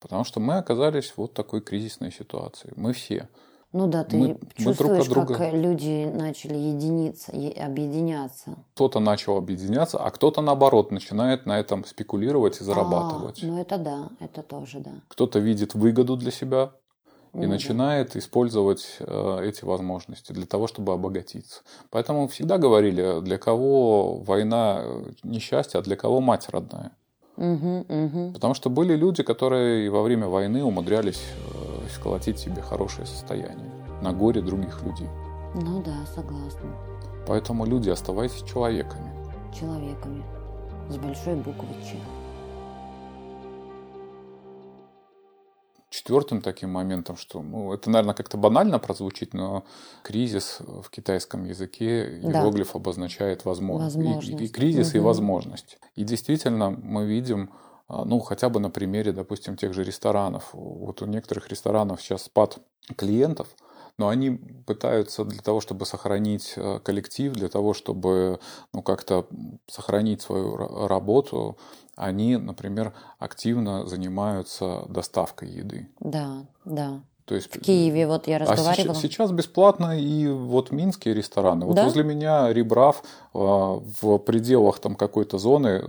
Потому 0.00 0.24
что 0.24 0.40
мы 0.40 0.58
оказались 0.58 1.10
в 1.12 1.18
вот 1.18 1.34
такой 1.34 1.60
кризисной 1.60 2.12
ситуации. 2.12 2.72
Мы 2.76 2.92
все. 2.92 3.28
Ну 3.72 3.88
да, 3.88 4.04
ты 4.04 4.16
Мы- 4.16 4.28
мы 4.28 4.34
друг 4.38 4.54
чувствуешь, 4.54 5.06
друга- 5.08 5.34
как 5.34 5.52
люди 5.52 6.08
начали 6.14 6.54
единиться, 6.56 7.32
объединяться. 7.32 8.56
Кто-то 8.74 9.00
начал 9.00 9.36
объединяться, 9.36 9.98
а 9.98 10.10
кто-то 10.10 10.42
наоборот 10.42 10.92
начинает 10.92 11.44
на 11.44 11.58
этом 11.58 11.84
спекулировать 11.84 12.60
и 12.60 12.64
зарабатывать. 12.64 13.42
А, 13.42 13.46
ну 13.46 13.60
это 13.60 13.78
да, 13.78 14.10
это 14.20 14.42
тоже 14.42 14.78
да. 14.78 14.92
Кто-то 15.08 15.40
видит 15.40 15.74
выгоду 15.74 16.16
для 16.16 16.30
себя 16.30 16.72
и 17.34 17.46
начинает 17.46 18.16
использовать 18.16 18.96
э, 19.00 19.40
эти 19.42 19.64
возможности 19.64 20.32
для 20.32 20.46
того, 20.46 20.66
чтобы 20.66 20.92
обогатиться. 20.92 21.62
Поэтому 21.90 22.28
всегда 22.28 22.58
говорили, 22.58 23.20
для 23.20 23.38
кого 23.38 24.18
война 24.18 24.80
э, 24.82 25.04
несчастье, 25.22 25.80
а 25.80 25.82
для 25.82 25.96
кого 25.96 26.20
мать 26.20 26.48
родная. 26.50 26.92
Потому 27.36 28.54
что 28.54 28.70
были 28.70 28.94
люди, 28.94 29.22
которые 29.24 29.90
во 29.90 30.02
время 30.02 30.28
войны 30.28 30.62
умудрялись 30.62 31.22
э, 31.22 31.88
сколотить 31.88 32.38
себе 32.38 32.62
хорошее 32.62 33.06
состояние 33.06 33.72
на 34.02 34.12
горе 34.12 34.40
других 34.40 34.82
людей. 34.84 35.08
Ну 35.54 35.82
да, 35.82 36.06
согласна. 36.14 36.70
Поэтому 37.26 37.66
люди, 37.66 37.90
оставайтесь 37.90 38.42
человеками. 38.42 39.10
Человеками. 39.58 40.22
С 40.90 40.96
большой 40.96 41.34
буквы 41.36 41.68
Ч. 41.84 41.96
четвертым 45.94 46.40
таким 46.42 46.70
моментом, 46.70 47.16
что, 47.16 47.42
ну, 47.42 47.72
это, 47.72 47.88
наверное, 47.90 48.14
как-то 48.14 48.36
банально 48.36 48.78
прозвучит, 48.78 49.34
но 49.34 49.64
кризис 50.02 50.58
в 50.60 50.90
китайском 50.90 51.44
языке 51.44 52.20
Да. 52.22 52.40
иероглиф 52.40 52.74
обозначает 52.76 53.44
возможность. 53.44 53.96
И- 53.96 54.00
И, 54.00 54.04
Возможность. 54.04 54.52
кризис, 54.54 54.94
и 54.94 54.98
Мгм. 54.98 55.06
возможность. 55.06 55.78
И 55.94 56.04
действительно 56.04 56.70
мы 56.70 57.06
видим, 57.06 57.50
а, 57.88 58.04
ну, 58.04 58.18
хотя 58.20 58.48
бы 58.48 58.60
на 58.60 58.70
примере, 58.70 59.12
допустим, 59.12 59.56
тех 59.56 59.72
же 59.74 59.84
ресторанов. 59.84 60.50
Вот 60.52 61.02
у 61.02 61.06
некоторых 61.06 61.48
ресторанов 61.48 62.00
сейчас 62.02 62.22
спад 62.24 62.58
клиентов, 62.96 63.48
но 63.98 64.08
они 64.08 64.30
пытаются 64.66 65.24
для 65.24 65.40
того, 65.40 65.60
чтобы 65.60 65.86
сохранить 65.86 66.54
э, 66.56 66.80
коллектив, 66.82 67.32
для 67.32 67.48
того, 67.48 67.74
чтобы 67.74 68.40
ну, 68.72 68.82
как-то 68.82 69.26
сохранить 69.68 70.22
свою 70.22 70.56
ра- 70.56 70.86
работу, 70.86 71.56
они, 71.96 72.36
например, 72.36 72.92
активно 73.18 73.86
занимаются 73.86 74.84
доставкой 74.88 75.48
еды. 75.50 75.88
Да, 76.00 76.44
да. 76.64 77.02
То 77.24 77.34
есть 77.36 77.54
В 77.56 77.60
Киеве 77.60 78.06
вот 78.06 78.26
я 78.26 78.36
а 78.36 78.38
разговаривала. 78.40 78.94
сейчас, 78.94 79.00
сейчас 79.00 79.32
бесплатно 79.32 79.98
и 79.98 80.26
вот 80.28 80.70
минские 80.72 81.14
рестораны. 81.14 81.64
Вот 81.64 81.76
Да? 81.76 81.84
возле 81.84 82.04
меня 82.04 82.52
Ребрав 82.52 83.02
а, 83.32 83.80
в 84.00 84.18
пределах 84.18 84.78
там 84.80 84.94
какой-то 84.94 85.38
зоны. 85.38 85.82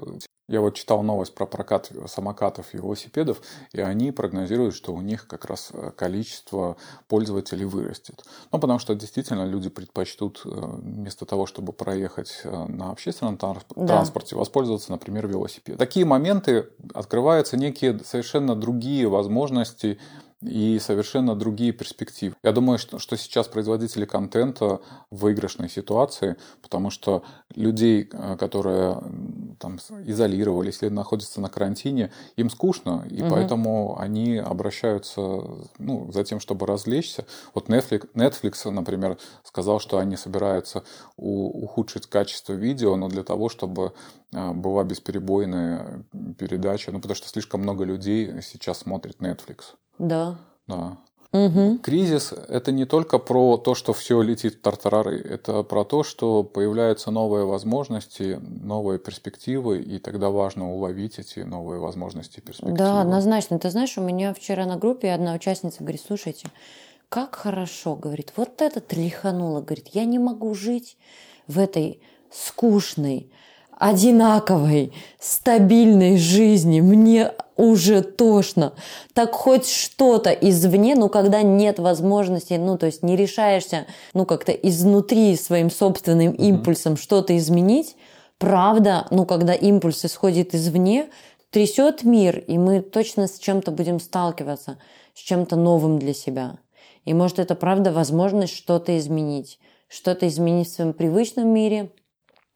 Я 0.47 0.61
вот 0.61 0.75
читал 0.75 1.01
новость 1.01 1.33
про 1.33 1.47
прокат 1.47 1.91
самокатов 2.07 2.73
и 2.73 2.77
велосипедов, 2.77 3.41
и 3.71 3.81
они 3.81 4.11
прогнозируют, 4.11 4.75
что 4.75 4.93
у 4.93 5.01
них 5.01 5.27
как 5.27 5.45
раз 5.45 5.69
э, 5.73 5.91
количество 5.97 6.77
пользователей 7.07 7.65
вырастет. 7.65 8.23
Ну, 8.51 8.59
потому 8.59 8.77
что 8.77 8.93
действительно 8.93 9.45
люди 9.45 9.69
предпочтут 9.69 10.43
э, 10.45 10.49
вместо 10.49 11.25
того, 11.25 11.47
чтобы 11.47 11.73
проехать 11.73 12.41
э, 12.43 12.65
на 12.67 12.91
общественном 12.91 13.37
транс- 13.37 13.65
Да. 13.75 13.87
транспорте, 13.87 14.35
воспользоваться, 14.35 14.91
например, 14.91 15.27
велосипедом. 15.27 15.79
Такие 15.79 16.05
моменты 16.05 16.67
открываются 16.93 17.57
некие 17.57 17.99
совершенно 18.03 18.55
другие 18.55 19.07
возможности 19.07 19.97
и 20.47 20.79
совершенно 20.79 21.35
другие 21.35 21.71
перспективы. 21.71 22.35
Я 22.43 22.51
думаю, 22.51 22.77
что, 22.77 22.99
что 22.99 23.17
сейчас 23.17 23.47
производители 23.47 24.05
контента 24.05 24.79
в 25.11 25.17
выигрышной 25.21 25.69
ситуации, 25.69 26.35
потому 26.61 26.89
что 26.89 27.23
людей, 27.55 28.09
э, 28.11 28.37
которые 28.37 29.01
там 29.59 29.77
изолировались 30.05 30.81
или 30.81 30.89
находятся 30.89 31.41
на 31.41 31.49
карантине, 31.49 32.11
им 32.35 32.49
скучно, 32.49 33.05
и 33.09 33.21
Мгм. 33.21 33.29
поэтому 33.29 33.99
они 33.99 34.37
обращаются 34.37 35.21
ну, 35.79 36.11
за 36.11 36.23
тем, 36.23 36.39
чтобы 36.39 36.65
развлечься. 36.65 37.25
Вот 37.53 37.69
Netflix, 37.69 38.07
Netflix, 38.13 38.69
например, 38.69 39.17
сказал, 39.43 39.79
что 39.79 39.97
они 39.97 40.17
собираются 40.17 40.83
у- 41.17 41.63
ухудшить 41.63 42.07
качество 42.07 42.53
видео, 42.53 42.95
но 42.95 43.07
для 43.07 43.23
того, 43.23 43.49
чтобы 43.49 43.93
э, 44.33 44.51
была 44.53 44.83
бесперебойная 44.83 46.05
передача, 46.37 46.91
ну 46.91 46.99
потому 46.99 47.15
что 47.15 47.27
слишком 47.27 47.61
много 47.61 47.83
людей 47.85 48.41
сейчас 48.41 48.79
смотрит 48.79 49.19
Netflix. 49.21 49.75
Да. 49.99 50.37
Да. 50.67 50.97
Мгм. 51.31 51.79
Кризис– 51.79 52.33
это 52.47 52.71
не 52.71 52.85
только 52.85 53.19
про 53.19 53.57
то, 53.57 53.75
что 53.75 53.91
все 53.91 54.21
летит 54.21 54.55
в 54.55 54.61
тартарары, 54.61 55.19
это 55.19 55.63
про 55.63 55.83
то, 55.83 56.03
что 56.03 56.43
появляются 56.43 57.11
новые 57.11 57.45
возможности, 57.45 58.39
новые 58.41 58.99
перспективы, 58.99 59.81
и 59.81 59.99
тогда 59.99 60.29
важно 60.29 60.73
уловить 60.73 61.19
эти 61.19 61.39
новые 61.39 61.81
возможности 61.81 62.37
и 62.37 62.41
перспективы. 62.41 62.77
Да, 62.77 63.01
однозначно. 63.01 63.59
Ты 63.59 63.69
знаешь, 63.69 63.97
у 63.97 64.01
меня 64.01 64.33
вчера 64.33 64.65
на 64.65 64.77
группе 64.77 65.11
одна 65.11 65.33
участница 65.33 65.79
говорит, 65.79 66.01
слушайте, 66.07 66.47
как 67.09 67.35
хорошо, 67.35 67.95
говорит, 67.95 68.31
вот 68.37 68.61
это 68.61 68.79
тряхануло, 68.79 69.59
говорит, 69.59 69.89
я 69.91 70.05
не 70.05 70.19
могу 70.19 70.53
жить 70.55 70.97
в 71.47 71.59
этой 71.59 71.99
скучной, 72.31 73.29
одинаковой, 73.77 74.93
стабильной 75.19 76.17
жизни. 76.17 76.79
Мне 76.79 77.33
уже 77.57 78.01
тошно. 78.01 78.73
Так 79.13 79.33
хоть 79.33 79.67
что-то 79.67 80.31
извне, 80.31 80.95
ну, 80.95 81.09
когда 81.09 81.41
нет 81.41 81.79
возможности, 81.79 82.53
ну, 82.53 82.77
то 82.77 82.85
есть 82.85 83.03
не 83.03 83.15
решаешься, 83.15 83.85
ну, 84.13 84.25
как-то 84.25 84.51
изнутри 84.51 85.35
своим 85.35 85.69
собственным 85.69 86.31
импульсом 86.33 86.97
что-то 86.97 87.37
изменить, 87.37 87.95
правда, 88.37 89.07
ну, 89.11 89.25
когда 89.25 89.53
импульс 89.53 90.03
исходит 90.05 90.53
извне, 90.53 91.09
трясет 91.49 92.03
мир, 92.03 92.37
и 92.39 92.57
мы 92.57 92.81
точно 92.81 93.27
с 93.27 93.39
чем-то 93.39 93.71
будем 93.71 93.99
сталкиваться, 93.99 94.77
с 95.13 95.19
чем-то 95.19 95.55
новым 95.55 95.99
для 95.99 96.13
себя. 96.13 96.57
И 97.05 97.13
может 97.13 97.39
это 97.39 97.55
правда 97.55 97.91
возможность 97.91 98.55
что-то 98.55 98.97
изменить, 98.97 99.59
что-то 99.87 100.27
изменить 100.27 100.67
в 100.67 100.73
своем 100.73 100.93
привычном 100.93 101.47
мире, 101.47 101.91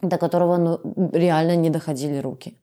до 0.01 0.17
которого 0.17 0.57
ну, 0.57 0.79
реально 1.13 1.55
не 1.55 1.69
доходили 1.69 2.17
руки. 2.17 2.57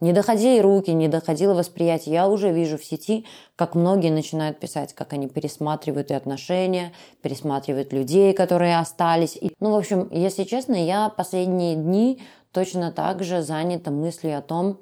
Не 0.00 0.12
доходили 0.12 0.60
руки, 0.60 0.90
не 0.92 1.08
доходило 1.08 1.54
восприятие. 1.54 2.14
Я 2.14 2.28
уже 2.28 2.52
вижу 2.52 2.78
в 2.78 2.84
сети, 2.84 3.26
как 3.56 3.74
многие 3.74 4.10
начинают 4.10 4.58
писать, 4.58 4.94
как 4.94 5.12
они 5.12 5.28
пересматривают 5.28 6.10
и 6.10 6.14
отношения, 6.14 6.92
пересматривают 7.22 7.92
людей, 7.92 8.32
которые 8.32 8.78
остались. 8.78 9.36
И, 9.36 9.52
ну, 9.60 9.72
в 9.72 9.76
общем, 9.76 10.08
если 10.10 10.44
честно, 10.44 10.74
я 10.74 11.10
последние 11.10 11.76
дни 11.76 12.22
точно 12.52 12.92
так 12.92 13.22
же 13.22 13.42
занята 13.42 13.90
мыслью 13.90 14.38
о 14.38 14.42
том, 14.42 14.80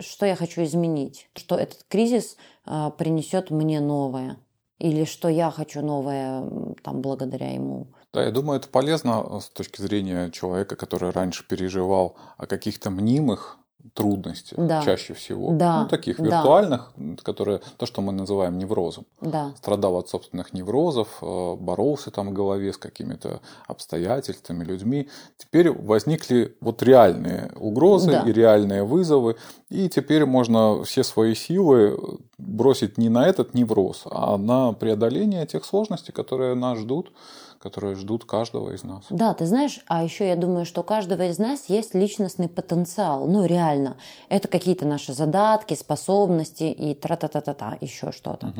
что 0.00 0.24
я 0.24 0.36
хочу 0.36 0.62
изменить, 0.62 1.28
что 1.34 1.56
этот 1.56 1.84
кризис 1.88 2.36
э, 2.66 2.90
принесет 2.96 3.50
мне 3.50 3.80
новое, 3.80 4.36
или 4.78 5.04
что 5.04 5.28
я 5.28 5.50
хочу 5.50 5.82
новое 5.82 6.44
там 6.82 7.00
благодаря 7.00 7.52
ему. 7.52 7.88
Да, 8.12 8.24
я 8.24 8.30
думаю, 8.30 8.58
это 8.58 8.68
полезно 8.68 9.40
с 9.40 9.48
точки 9.48 9.80
зрения 9.80 10.30
человека, 10.30 10.76
который 10.76 11.10
раньше 11.10 11.46
переживал 11.46 12.16
о 12.38 12.46
каких-то 12.46 12.90
мнимых 12.90 13.58
трудностях 13.94 14.58
Да. 14.58 14.82
чаще 14.82 15.14
всего. 15.14 15.50
Да, 15.52 15.82
Ну, 15.82 15.88
таких 15.88 16.18
да. 16.18 16.24
виртуальных, 16.24 16.92
которые, 17.22 17.60
то, 17.76 17.86
что 17.86 18.00
мы 18.02 18.12
называем 18.12 18.58
неврозом. 18.58 19.04
Да, 19.20 19.52
Страдал 19.56 19.96
от 19.96 20.08
собственных 20.08 20.52
неврозов, 20.52 21.08
э, 21.22 21.54
боролся 21.56 22.10
там 22.10 22.30
в 22.30 22.32
голове 22.32 22.72
с 22.72 22.76
какими-то 22.76 23.40
обстоятельствами, 23.66 24.64
людьми. 24.64 25.08
Теперь 25.36 25.70
возникли 25.70 26.56
вот 26.60 26.82
реальные 26.82 27.50
угрозы 27.56 28.10
Да. 28.12 28.20
и 28.22 28.32
реальные 28.32 28.84
вызовы. 28.84 29.36
И 29.68 29.88
теперь 29.88 30.24
можно 30.26 30.82
все 30.84 31.02
свои 31.04 31.34
силы 31.34 31.98
бросить 32.38 32.98
не 32.98 33.08
на 33.08 33.26
этот 33.26 33.54
невроз, 33.54 34.02
а 34.10 34.36
на 34.38 34.72
преодоление 34.72 35.46
тех 35.46 35.64
сложностей, 35.64 36.12
которые 36.12 36.54
нас 36.54 36.78
ждут, 36.78 37.12
которые 37.60 37.94
ждут 37.94 38.24
каждого 38.24 38.70
из 38.74 38.84
нас. 38.84 39.04
Да, 39.10 39.34
ты 39.34 39.44
знаешь, 39.44 39.80
а 39.86 40.02
еще 40.02 40.26
я 40.26 40.34
думаю, 40.34 40.64
что 40.64 40.80
у 40.80 40.84
каждого 40.84 41.28
из 41.28 41.38
нас 41.38 41.66
есть 41.68 41.94
личностный 41.94 42.48
потенциал. 42.48 43.26
Ну, 43.26 43.44
реально. 43.44 43.98
Это 44.30 44.48
какие-то 44.48 44.86
наши 44.86 45.12
задатки, 45.12 45.74
способности 45.74 46.64
и 46.64 46.94
тра-та-та-та-та, 46.94 47.76
еще 47.82 48.12
что-то. 48.12 48.54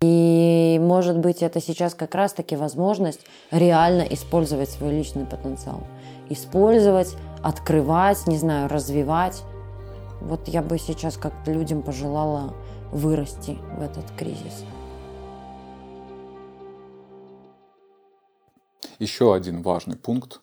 И, 0.00 0.78
может 0.80 1.18
быть, 1.18 1.42
это 1.42 1.60
сейчас 1.60 1.94
как 1.94 2.14
раз-таки 2.14 2.54
возможность 2.54 3.20
реально 3.50 4.02
использовать 4.02 4.70
свой 4.70 4.92
личный 4.92 5.26
потенциал. 5.26 5.82
Использовать, 6.28 7.16
открывать, 7.42 8.28
не 8.28 8.38
знаю, 8.38 8.68
развивать. 8.68 9.42
Вот 10.20 10.46
я 10.46 10.62
бы 10.62 10.78
сейчас 10.78 11.16
как-то 11.16 11.50
людям 11.52 11.82
пожелала 11.82 12.54
вырасти 12.92 13.58
в 13.76 13.82
этот 13.82 14.04
кризис. 14.16 14.64
Еще 19.00 19.34
один 19.34 19.62
важный 19.62 19.96
пункт, 19.96 20.40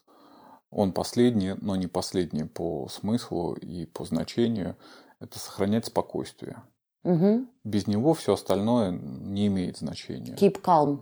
он 0.72 0.92
последний, 0.92 1.54
но 1.62 1.76
не 1.76 1.86
последний 1.88 2.44
по 2.44 2.88
смыслу 2.90 3.54
и 3.54 3.86
по 3.86 4.04
значению, 4.04 4.76
это 5.20 5.38
сохранять 5.40 5.86
спокойствие. 5.86 6.58
Мгм. 7.04 7.48
Без 7.64 7.86
него 7.86 8.14
все 8.16 8.34
остальное 8.34 8.92
не 8.92 9.48
имеет 9.48 9.78
значения. 9.78 10.36
Keep 10.36 10.62
calm. 10.62 11.00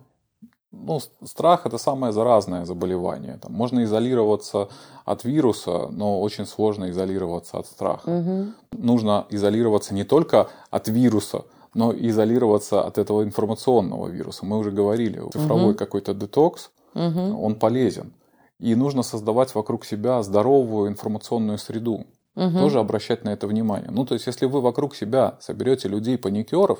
Ну, 0.71 0.99
страх 1.23 1.65
это 1.65 1.77
самое 1.77 2.11
заразное 2.11 2.65
заболевание. 2.65 3.39
Там 3.41 3.53
можно 3.53 3.85
изолироваться 3.85 4.67
от 5.05 5.23
вируса, 5.23 5.87
но 5.89 6.19
очень 6.19 6.45
сложно 6.45 6.89
изолироваться 6.89 7.57
от 7.57 7.67
страха. 7.67 8.11
Мгм. 8.11 8.53
Нужно 8.73 9.25
изолироваться 9.29 9.93
не 9.93 10.03
только 10.03 10.49
от 10.69 10.89
вируса, 10.89 11.45
но 11.73 11.93
и 11.93 12.09
изолироваться 12.09 12.81
от 12.81 12.97
этого 12.97 13.23
информационного 13.23 14.09
вируса. 14.09 14.45
Мы 14.45 14.57
уже 14.57 14.71
говорили, 14.71 15.21
цифровой 15.31 15.69
Мгм. 15.69 15.77
какой-то 15.77 16.13
детокс, 16.13 16.71
Мгм. 16.95 17.39
он 17.39 17.55
полезен. 17.55 18.13
И 18.59 18.73
нужно 18.73 19.03
создавать 19.03 19.53
вокруг 19.53 19.85
себя 19.85 20.23
здоровую 20.23 20.89
информационную 20.89 21.57
среду. 21.57 22.05
Мгм. 22.35 22.59
Тоже 22.59 22.79
обращать 22.79 23.23
на 23.23 23.29
это 23.29 23.47
внимание. 23.47 23.89
Ну, 23.91 24.05
то 24.05 24.13
есть, 24.13 24.27
если 24.27 24.45
вы 24.45 24.61
вокруг 24.61 24.95
себя 24.95 25.35
соберете 25.39 25.87
людей-паникеров, 25.89 26.79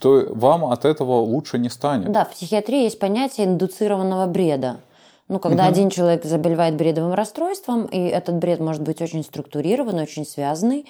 то 0.00 0.26
вам 0.30 0.66
от 0.66 0.84
этого 0.84 1.20
лучше 1.20 1.58
не 1.58 1.68
станет. 1.68 2.12
Да, 2.12 2.24
в 2.24 2.32
психиатрии 2.32 2.82
есть 2.84 2.98
понятие 2.98 3.46
индуцированного 3.46 4.26
бреда. 4.26 4.76
Ну, 5.28 5.38
когда 5.40 5.64
Мгм. 5.64 5.72
один 5.72 5.90
человек 5.90 6.24
заболевает 6.24 6.76
бредовым 6.76 7.12
расстройством, 7.14 7.86
и 7.86 7.98
этот 7.98 8.36
бред 8.36 8.60
может 8.60 8.82
быть 8.82 9.02
очень 9.02 9.24
структурированный, 9.24 10.02
очень 10.02 10.24
связанный, 10.24 10.86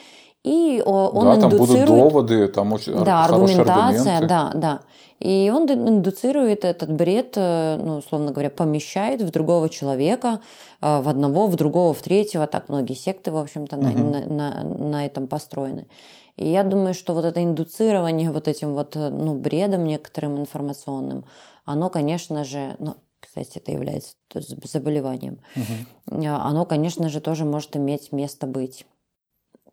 и 0.46 0.80
он 0.80 1.24
да, 1.24 1.40
там 1.40 1.50
будут 1.50 1.70
индуцирует... 1.70 1.88
доводы, 1.88 2.46
там 2.46 2.72
очень 2.72 3.04
да, 3.04 3.24
аргументация, 3.24 4.18
аргументы. 4.18 4.28
да, 4.28 4.50
да. 4.54 4.80
И 5.18 5.50
он 5.52 5.68
индуцирует 5.68 6.64
этот 6.64 6.92
бред, 6.92 7.32
э, 7.34 7.80
ну, 7.82 7.96
условно 7.96 8.30
говоря, 8.30 8.50
помещает 8.50 9.22
в 9.22 9.30
другого 9.32 9.68
человека, 9.68 10.38
э, 10.80 11.00
в 11.00 11.08
одного, 11.08 11.48
в 11.48 11.56
другого, 11.56 11.92
в 11.92 12.00
третьего. 12.00 12.46
Так 12.46 12.68
многие 12.68 12.94
секты, 12.94 13.32
в 13.32 13.36
общем-то, 13.38 13.76
на, 13.76 13.88
Мгм. 13.88 14.10
на- 14.12 14.26
на- 14.26 14.64
на 14.64 15.06
этом 15.06 15.26
построены. 15.26 15.88
И 16.36 16.48
я 16.48 16.62
думаю, 16.62 16.94
что 16.94 17.12
вот 17.14 17.24
это 17.24 17.42
индуцирование 17.42 18.30
вот 18.30 18.46
этим 18.46 18.74
вот, 18.74 18.94
ну, 18.94 19.34
бредом 19.34 19.82
некоторым 19.84 20.38
информационным, 20.38 21.24
оно, 21.64 21.90
конечно 21.90 22.44
же, 22.44 22.76
ну, 22.78 22.94
кстати, 23.18 23.58
это 23.58 23.72
является 23.72 24.14
заболеванием, 24.62 25.40
угу. 25.56 26.24
оно, 26.24 26.64
конечно 26.66 27.08
же, 27.08 27.20
тоже 27.20 27.44
может 27.44 27.76
иметь 27.76 28.12
место 28.12 28.46
быть. 28.46 28.86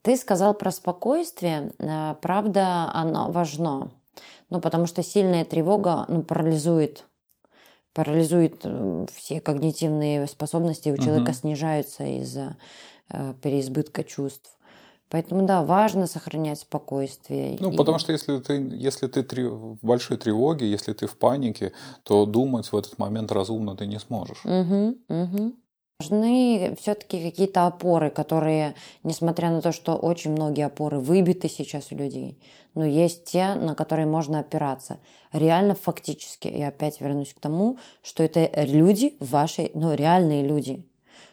Ты 0.03 0.17
сказал 0.17 0.53
про 0.53 0.71
спокойствие. 0.71 1.71
Э, 1.79 2.15
правда, 2.21 2.91
оно 2.93 3.31
важно. 3.31 3.91
Ну, 4.49 4.61
потому 4.61 4.85
что 4.85 5.01
сильная 5.01 5.45
тревога 5.45 6.05
ну, 6.07 6.21
парализует 6.21 7.05
парализует 7.93 8.61
э, 8.63 9.05
все 9.13 9.39
когнитивные 9.39 10.27
способности 10.27 10.89
у 10.89 10.97
человека 10.97 11.29
угу. 11.29 11.37
снижаются 11.37 12.03
из-за 12.03 12.57
э, 13.09 13.33
переизбытка 13.41 14.03
чувств. 14.03 14.57
Поэтому, 15.09 15.45
да, 15.45 15.63
важно 15.63 16.07
сохранять 16.07 16.59
спокойствие. 16.59 17.55
Ну, 17.59 17.71
и... 17.71 17.77
потому 17.77 17.99
что 17.99 18.11
если 18.11 18.39
ты, 18.39 18.53
если 18.73 19.05
ты 19.05 19.21
три, 19.21 19.43
в 19.43 19.77
большой 19.83 20.17
тревоге, 20.17 20.69
если 20.69 20.91
ты 20.93 21.05
в 21.05 21.15
панике, 21.17 21.71
то 22.01 22.25
думать 22.25 22.71
в 22.71 22.75
этот 22.75 22.97
момент 22.97 23.31
разумно 23.31 23.75
ты 23.75 23.85
не 23.85 23.99
сможешь. 23.99 24.43
Угу, 24.43 24.97
угу. 25.07 25.53
Важны 25.99 26.75
все-таки 26.79 27.23
какие-то 27.23 27.65
опоры, 27.65 28.09
которые, 28.09 28.75
несмотря 29.03 29.51
на 29.51 29.61
то, 29.61 29.71
что 29.71 29.95
очень 29.95 30.31
многие 30.31 30.65
опоры 30.65 30.99
выбиты 30.99 31.47
сейчас 31.47 31.91
у 31.91 31.95
людей, 31.95 32.41
но 32.73 32.85
есть 32.85 33.25
те, 33.25 33.53
на 33.55 33.75
которые 33.75 34.05
можно 34.05 34.39
опираться. 34.39 34.99
Реально, 35.31 35.75
фактически, 35.75 36.47
я 36.47 36.69
опять 36.69 36.99
вернусь 36.99 37.33
к 37.33 37.39
тому, 37.39 37.77
что 38.01 38.23
это 38.23 38.49
люди 38.65 39.15
ваши, 39.19 39.71
ну, 39.75 39.93
реальные 39.93 40.43
люди, 40.45 40.85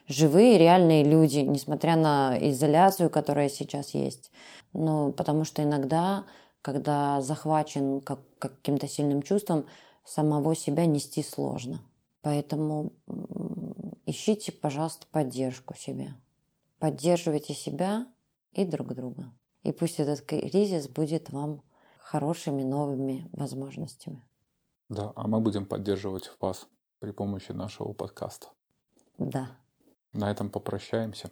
живые 0.07 0.59
реальные 0.59 1.05
люди, 1.05 1.38
несмотря 1.38 1.96
на 1.96 2.37
изоляцию, 2.40 3.11
которая 3.11 3.49
сейчас 3.49 3.94
есть. 3.94 4.31
Ну, 4.73 5.12
потому 5.12 5.44
что 5.44 5.62
иногда, 5.62 6.25
когда 6.62 7.20
захвачен 7.23 8.01
как, 8.03 8.20
каким-то 8.38 8.87
сильным 8.87 9.23
чувством, 9.23 9.64
самого 10.05 10.55
себя 10.55 10.87
нести 10.87 11.23
сложно. 11.23 11.81
Поэтому 12.23 12.92
ищите, 14.11 14.53
пожалуйста, 14.53 15.07
поддержку 15.11 15.75
себе. 15.77 16.14
Поддерживайте 16.79 17.55
себя 17.55 18.07
и 18.53 18.64
друг 18.64 18.94
друга. 18.94 19.33
И 19.62 19.73
пусть 19.73 20.01
этот 20.01 20.23
кризис 20.23 20.88
будет 20.88 21.31
вам 21.31 21.62
хорошими 21.99 22.62
новыми 22.62 23.29
возможностями. 23.33 24.23
Да, 24.88 25.12
а 25.14 25.29
мы 25.29 25.40
будем 25.40 25.66
поддерживать 25.66 26.31
вас 26.40 26.66
при 26.99 27.12
помощи 27.12 27.53
нашего 27.53 27.92
подкаста. 27.92 28.49
Да. 29.18 29.51
На 30.12 30.31
этом 30.31 30.51
попрощаемся. 30.51 31.31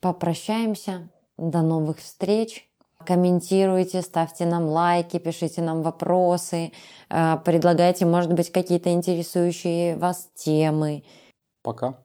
Попрощаемся. 0.00 1.08
До 1.38 1.62
новых 1.62 1.98
встреч. 1.98 2.68
Комментируйте, 3.06 4.02
ставьте 4.02 4.44
нам 4.44 4.66
лайки, 4.66 5.18
пишите 5.18 5.62
нам 5.62 5.82
вопросы, 5.82 6.72
э, 7.08 7.36
предлагайте, 7.44 8.04
может 8.04 8.32
быть, 8.32 8.50
какие-то 8.50 8.90
интересующие 8.90 9.96
вас 9.96 10.28
темы. 10.34 11.04
Пока. 11.62 12.04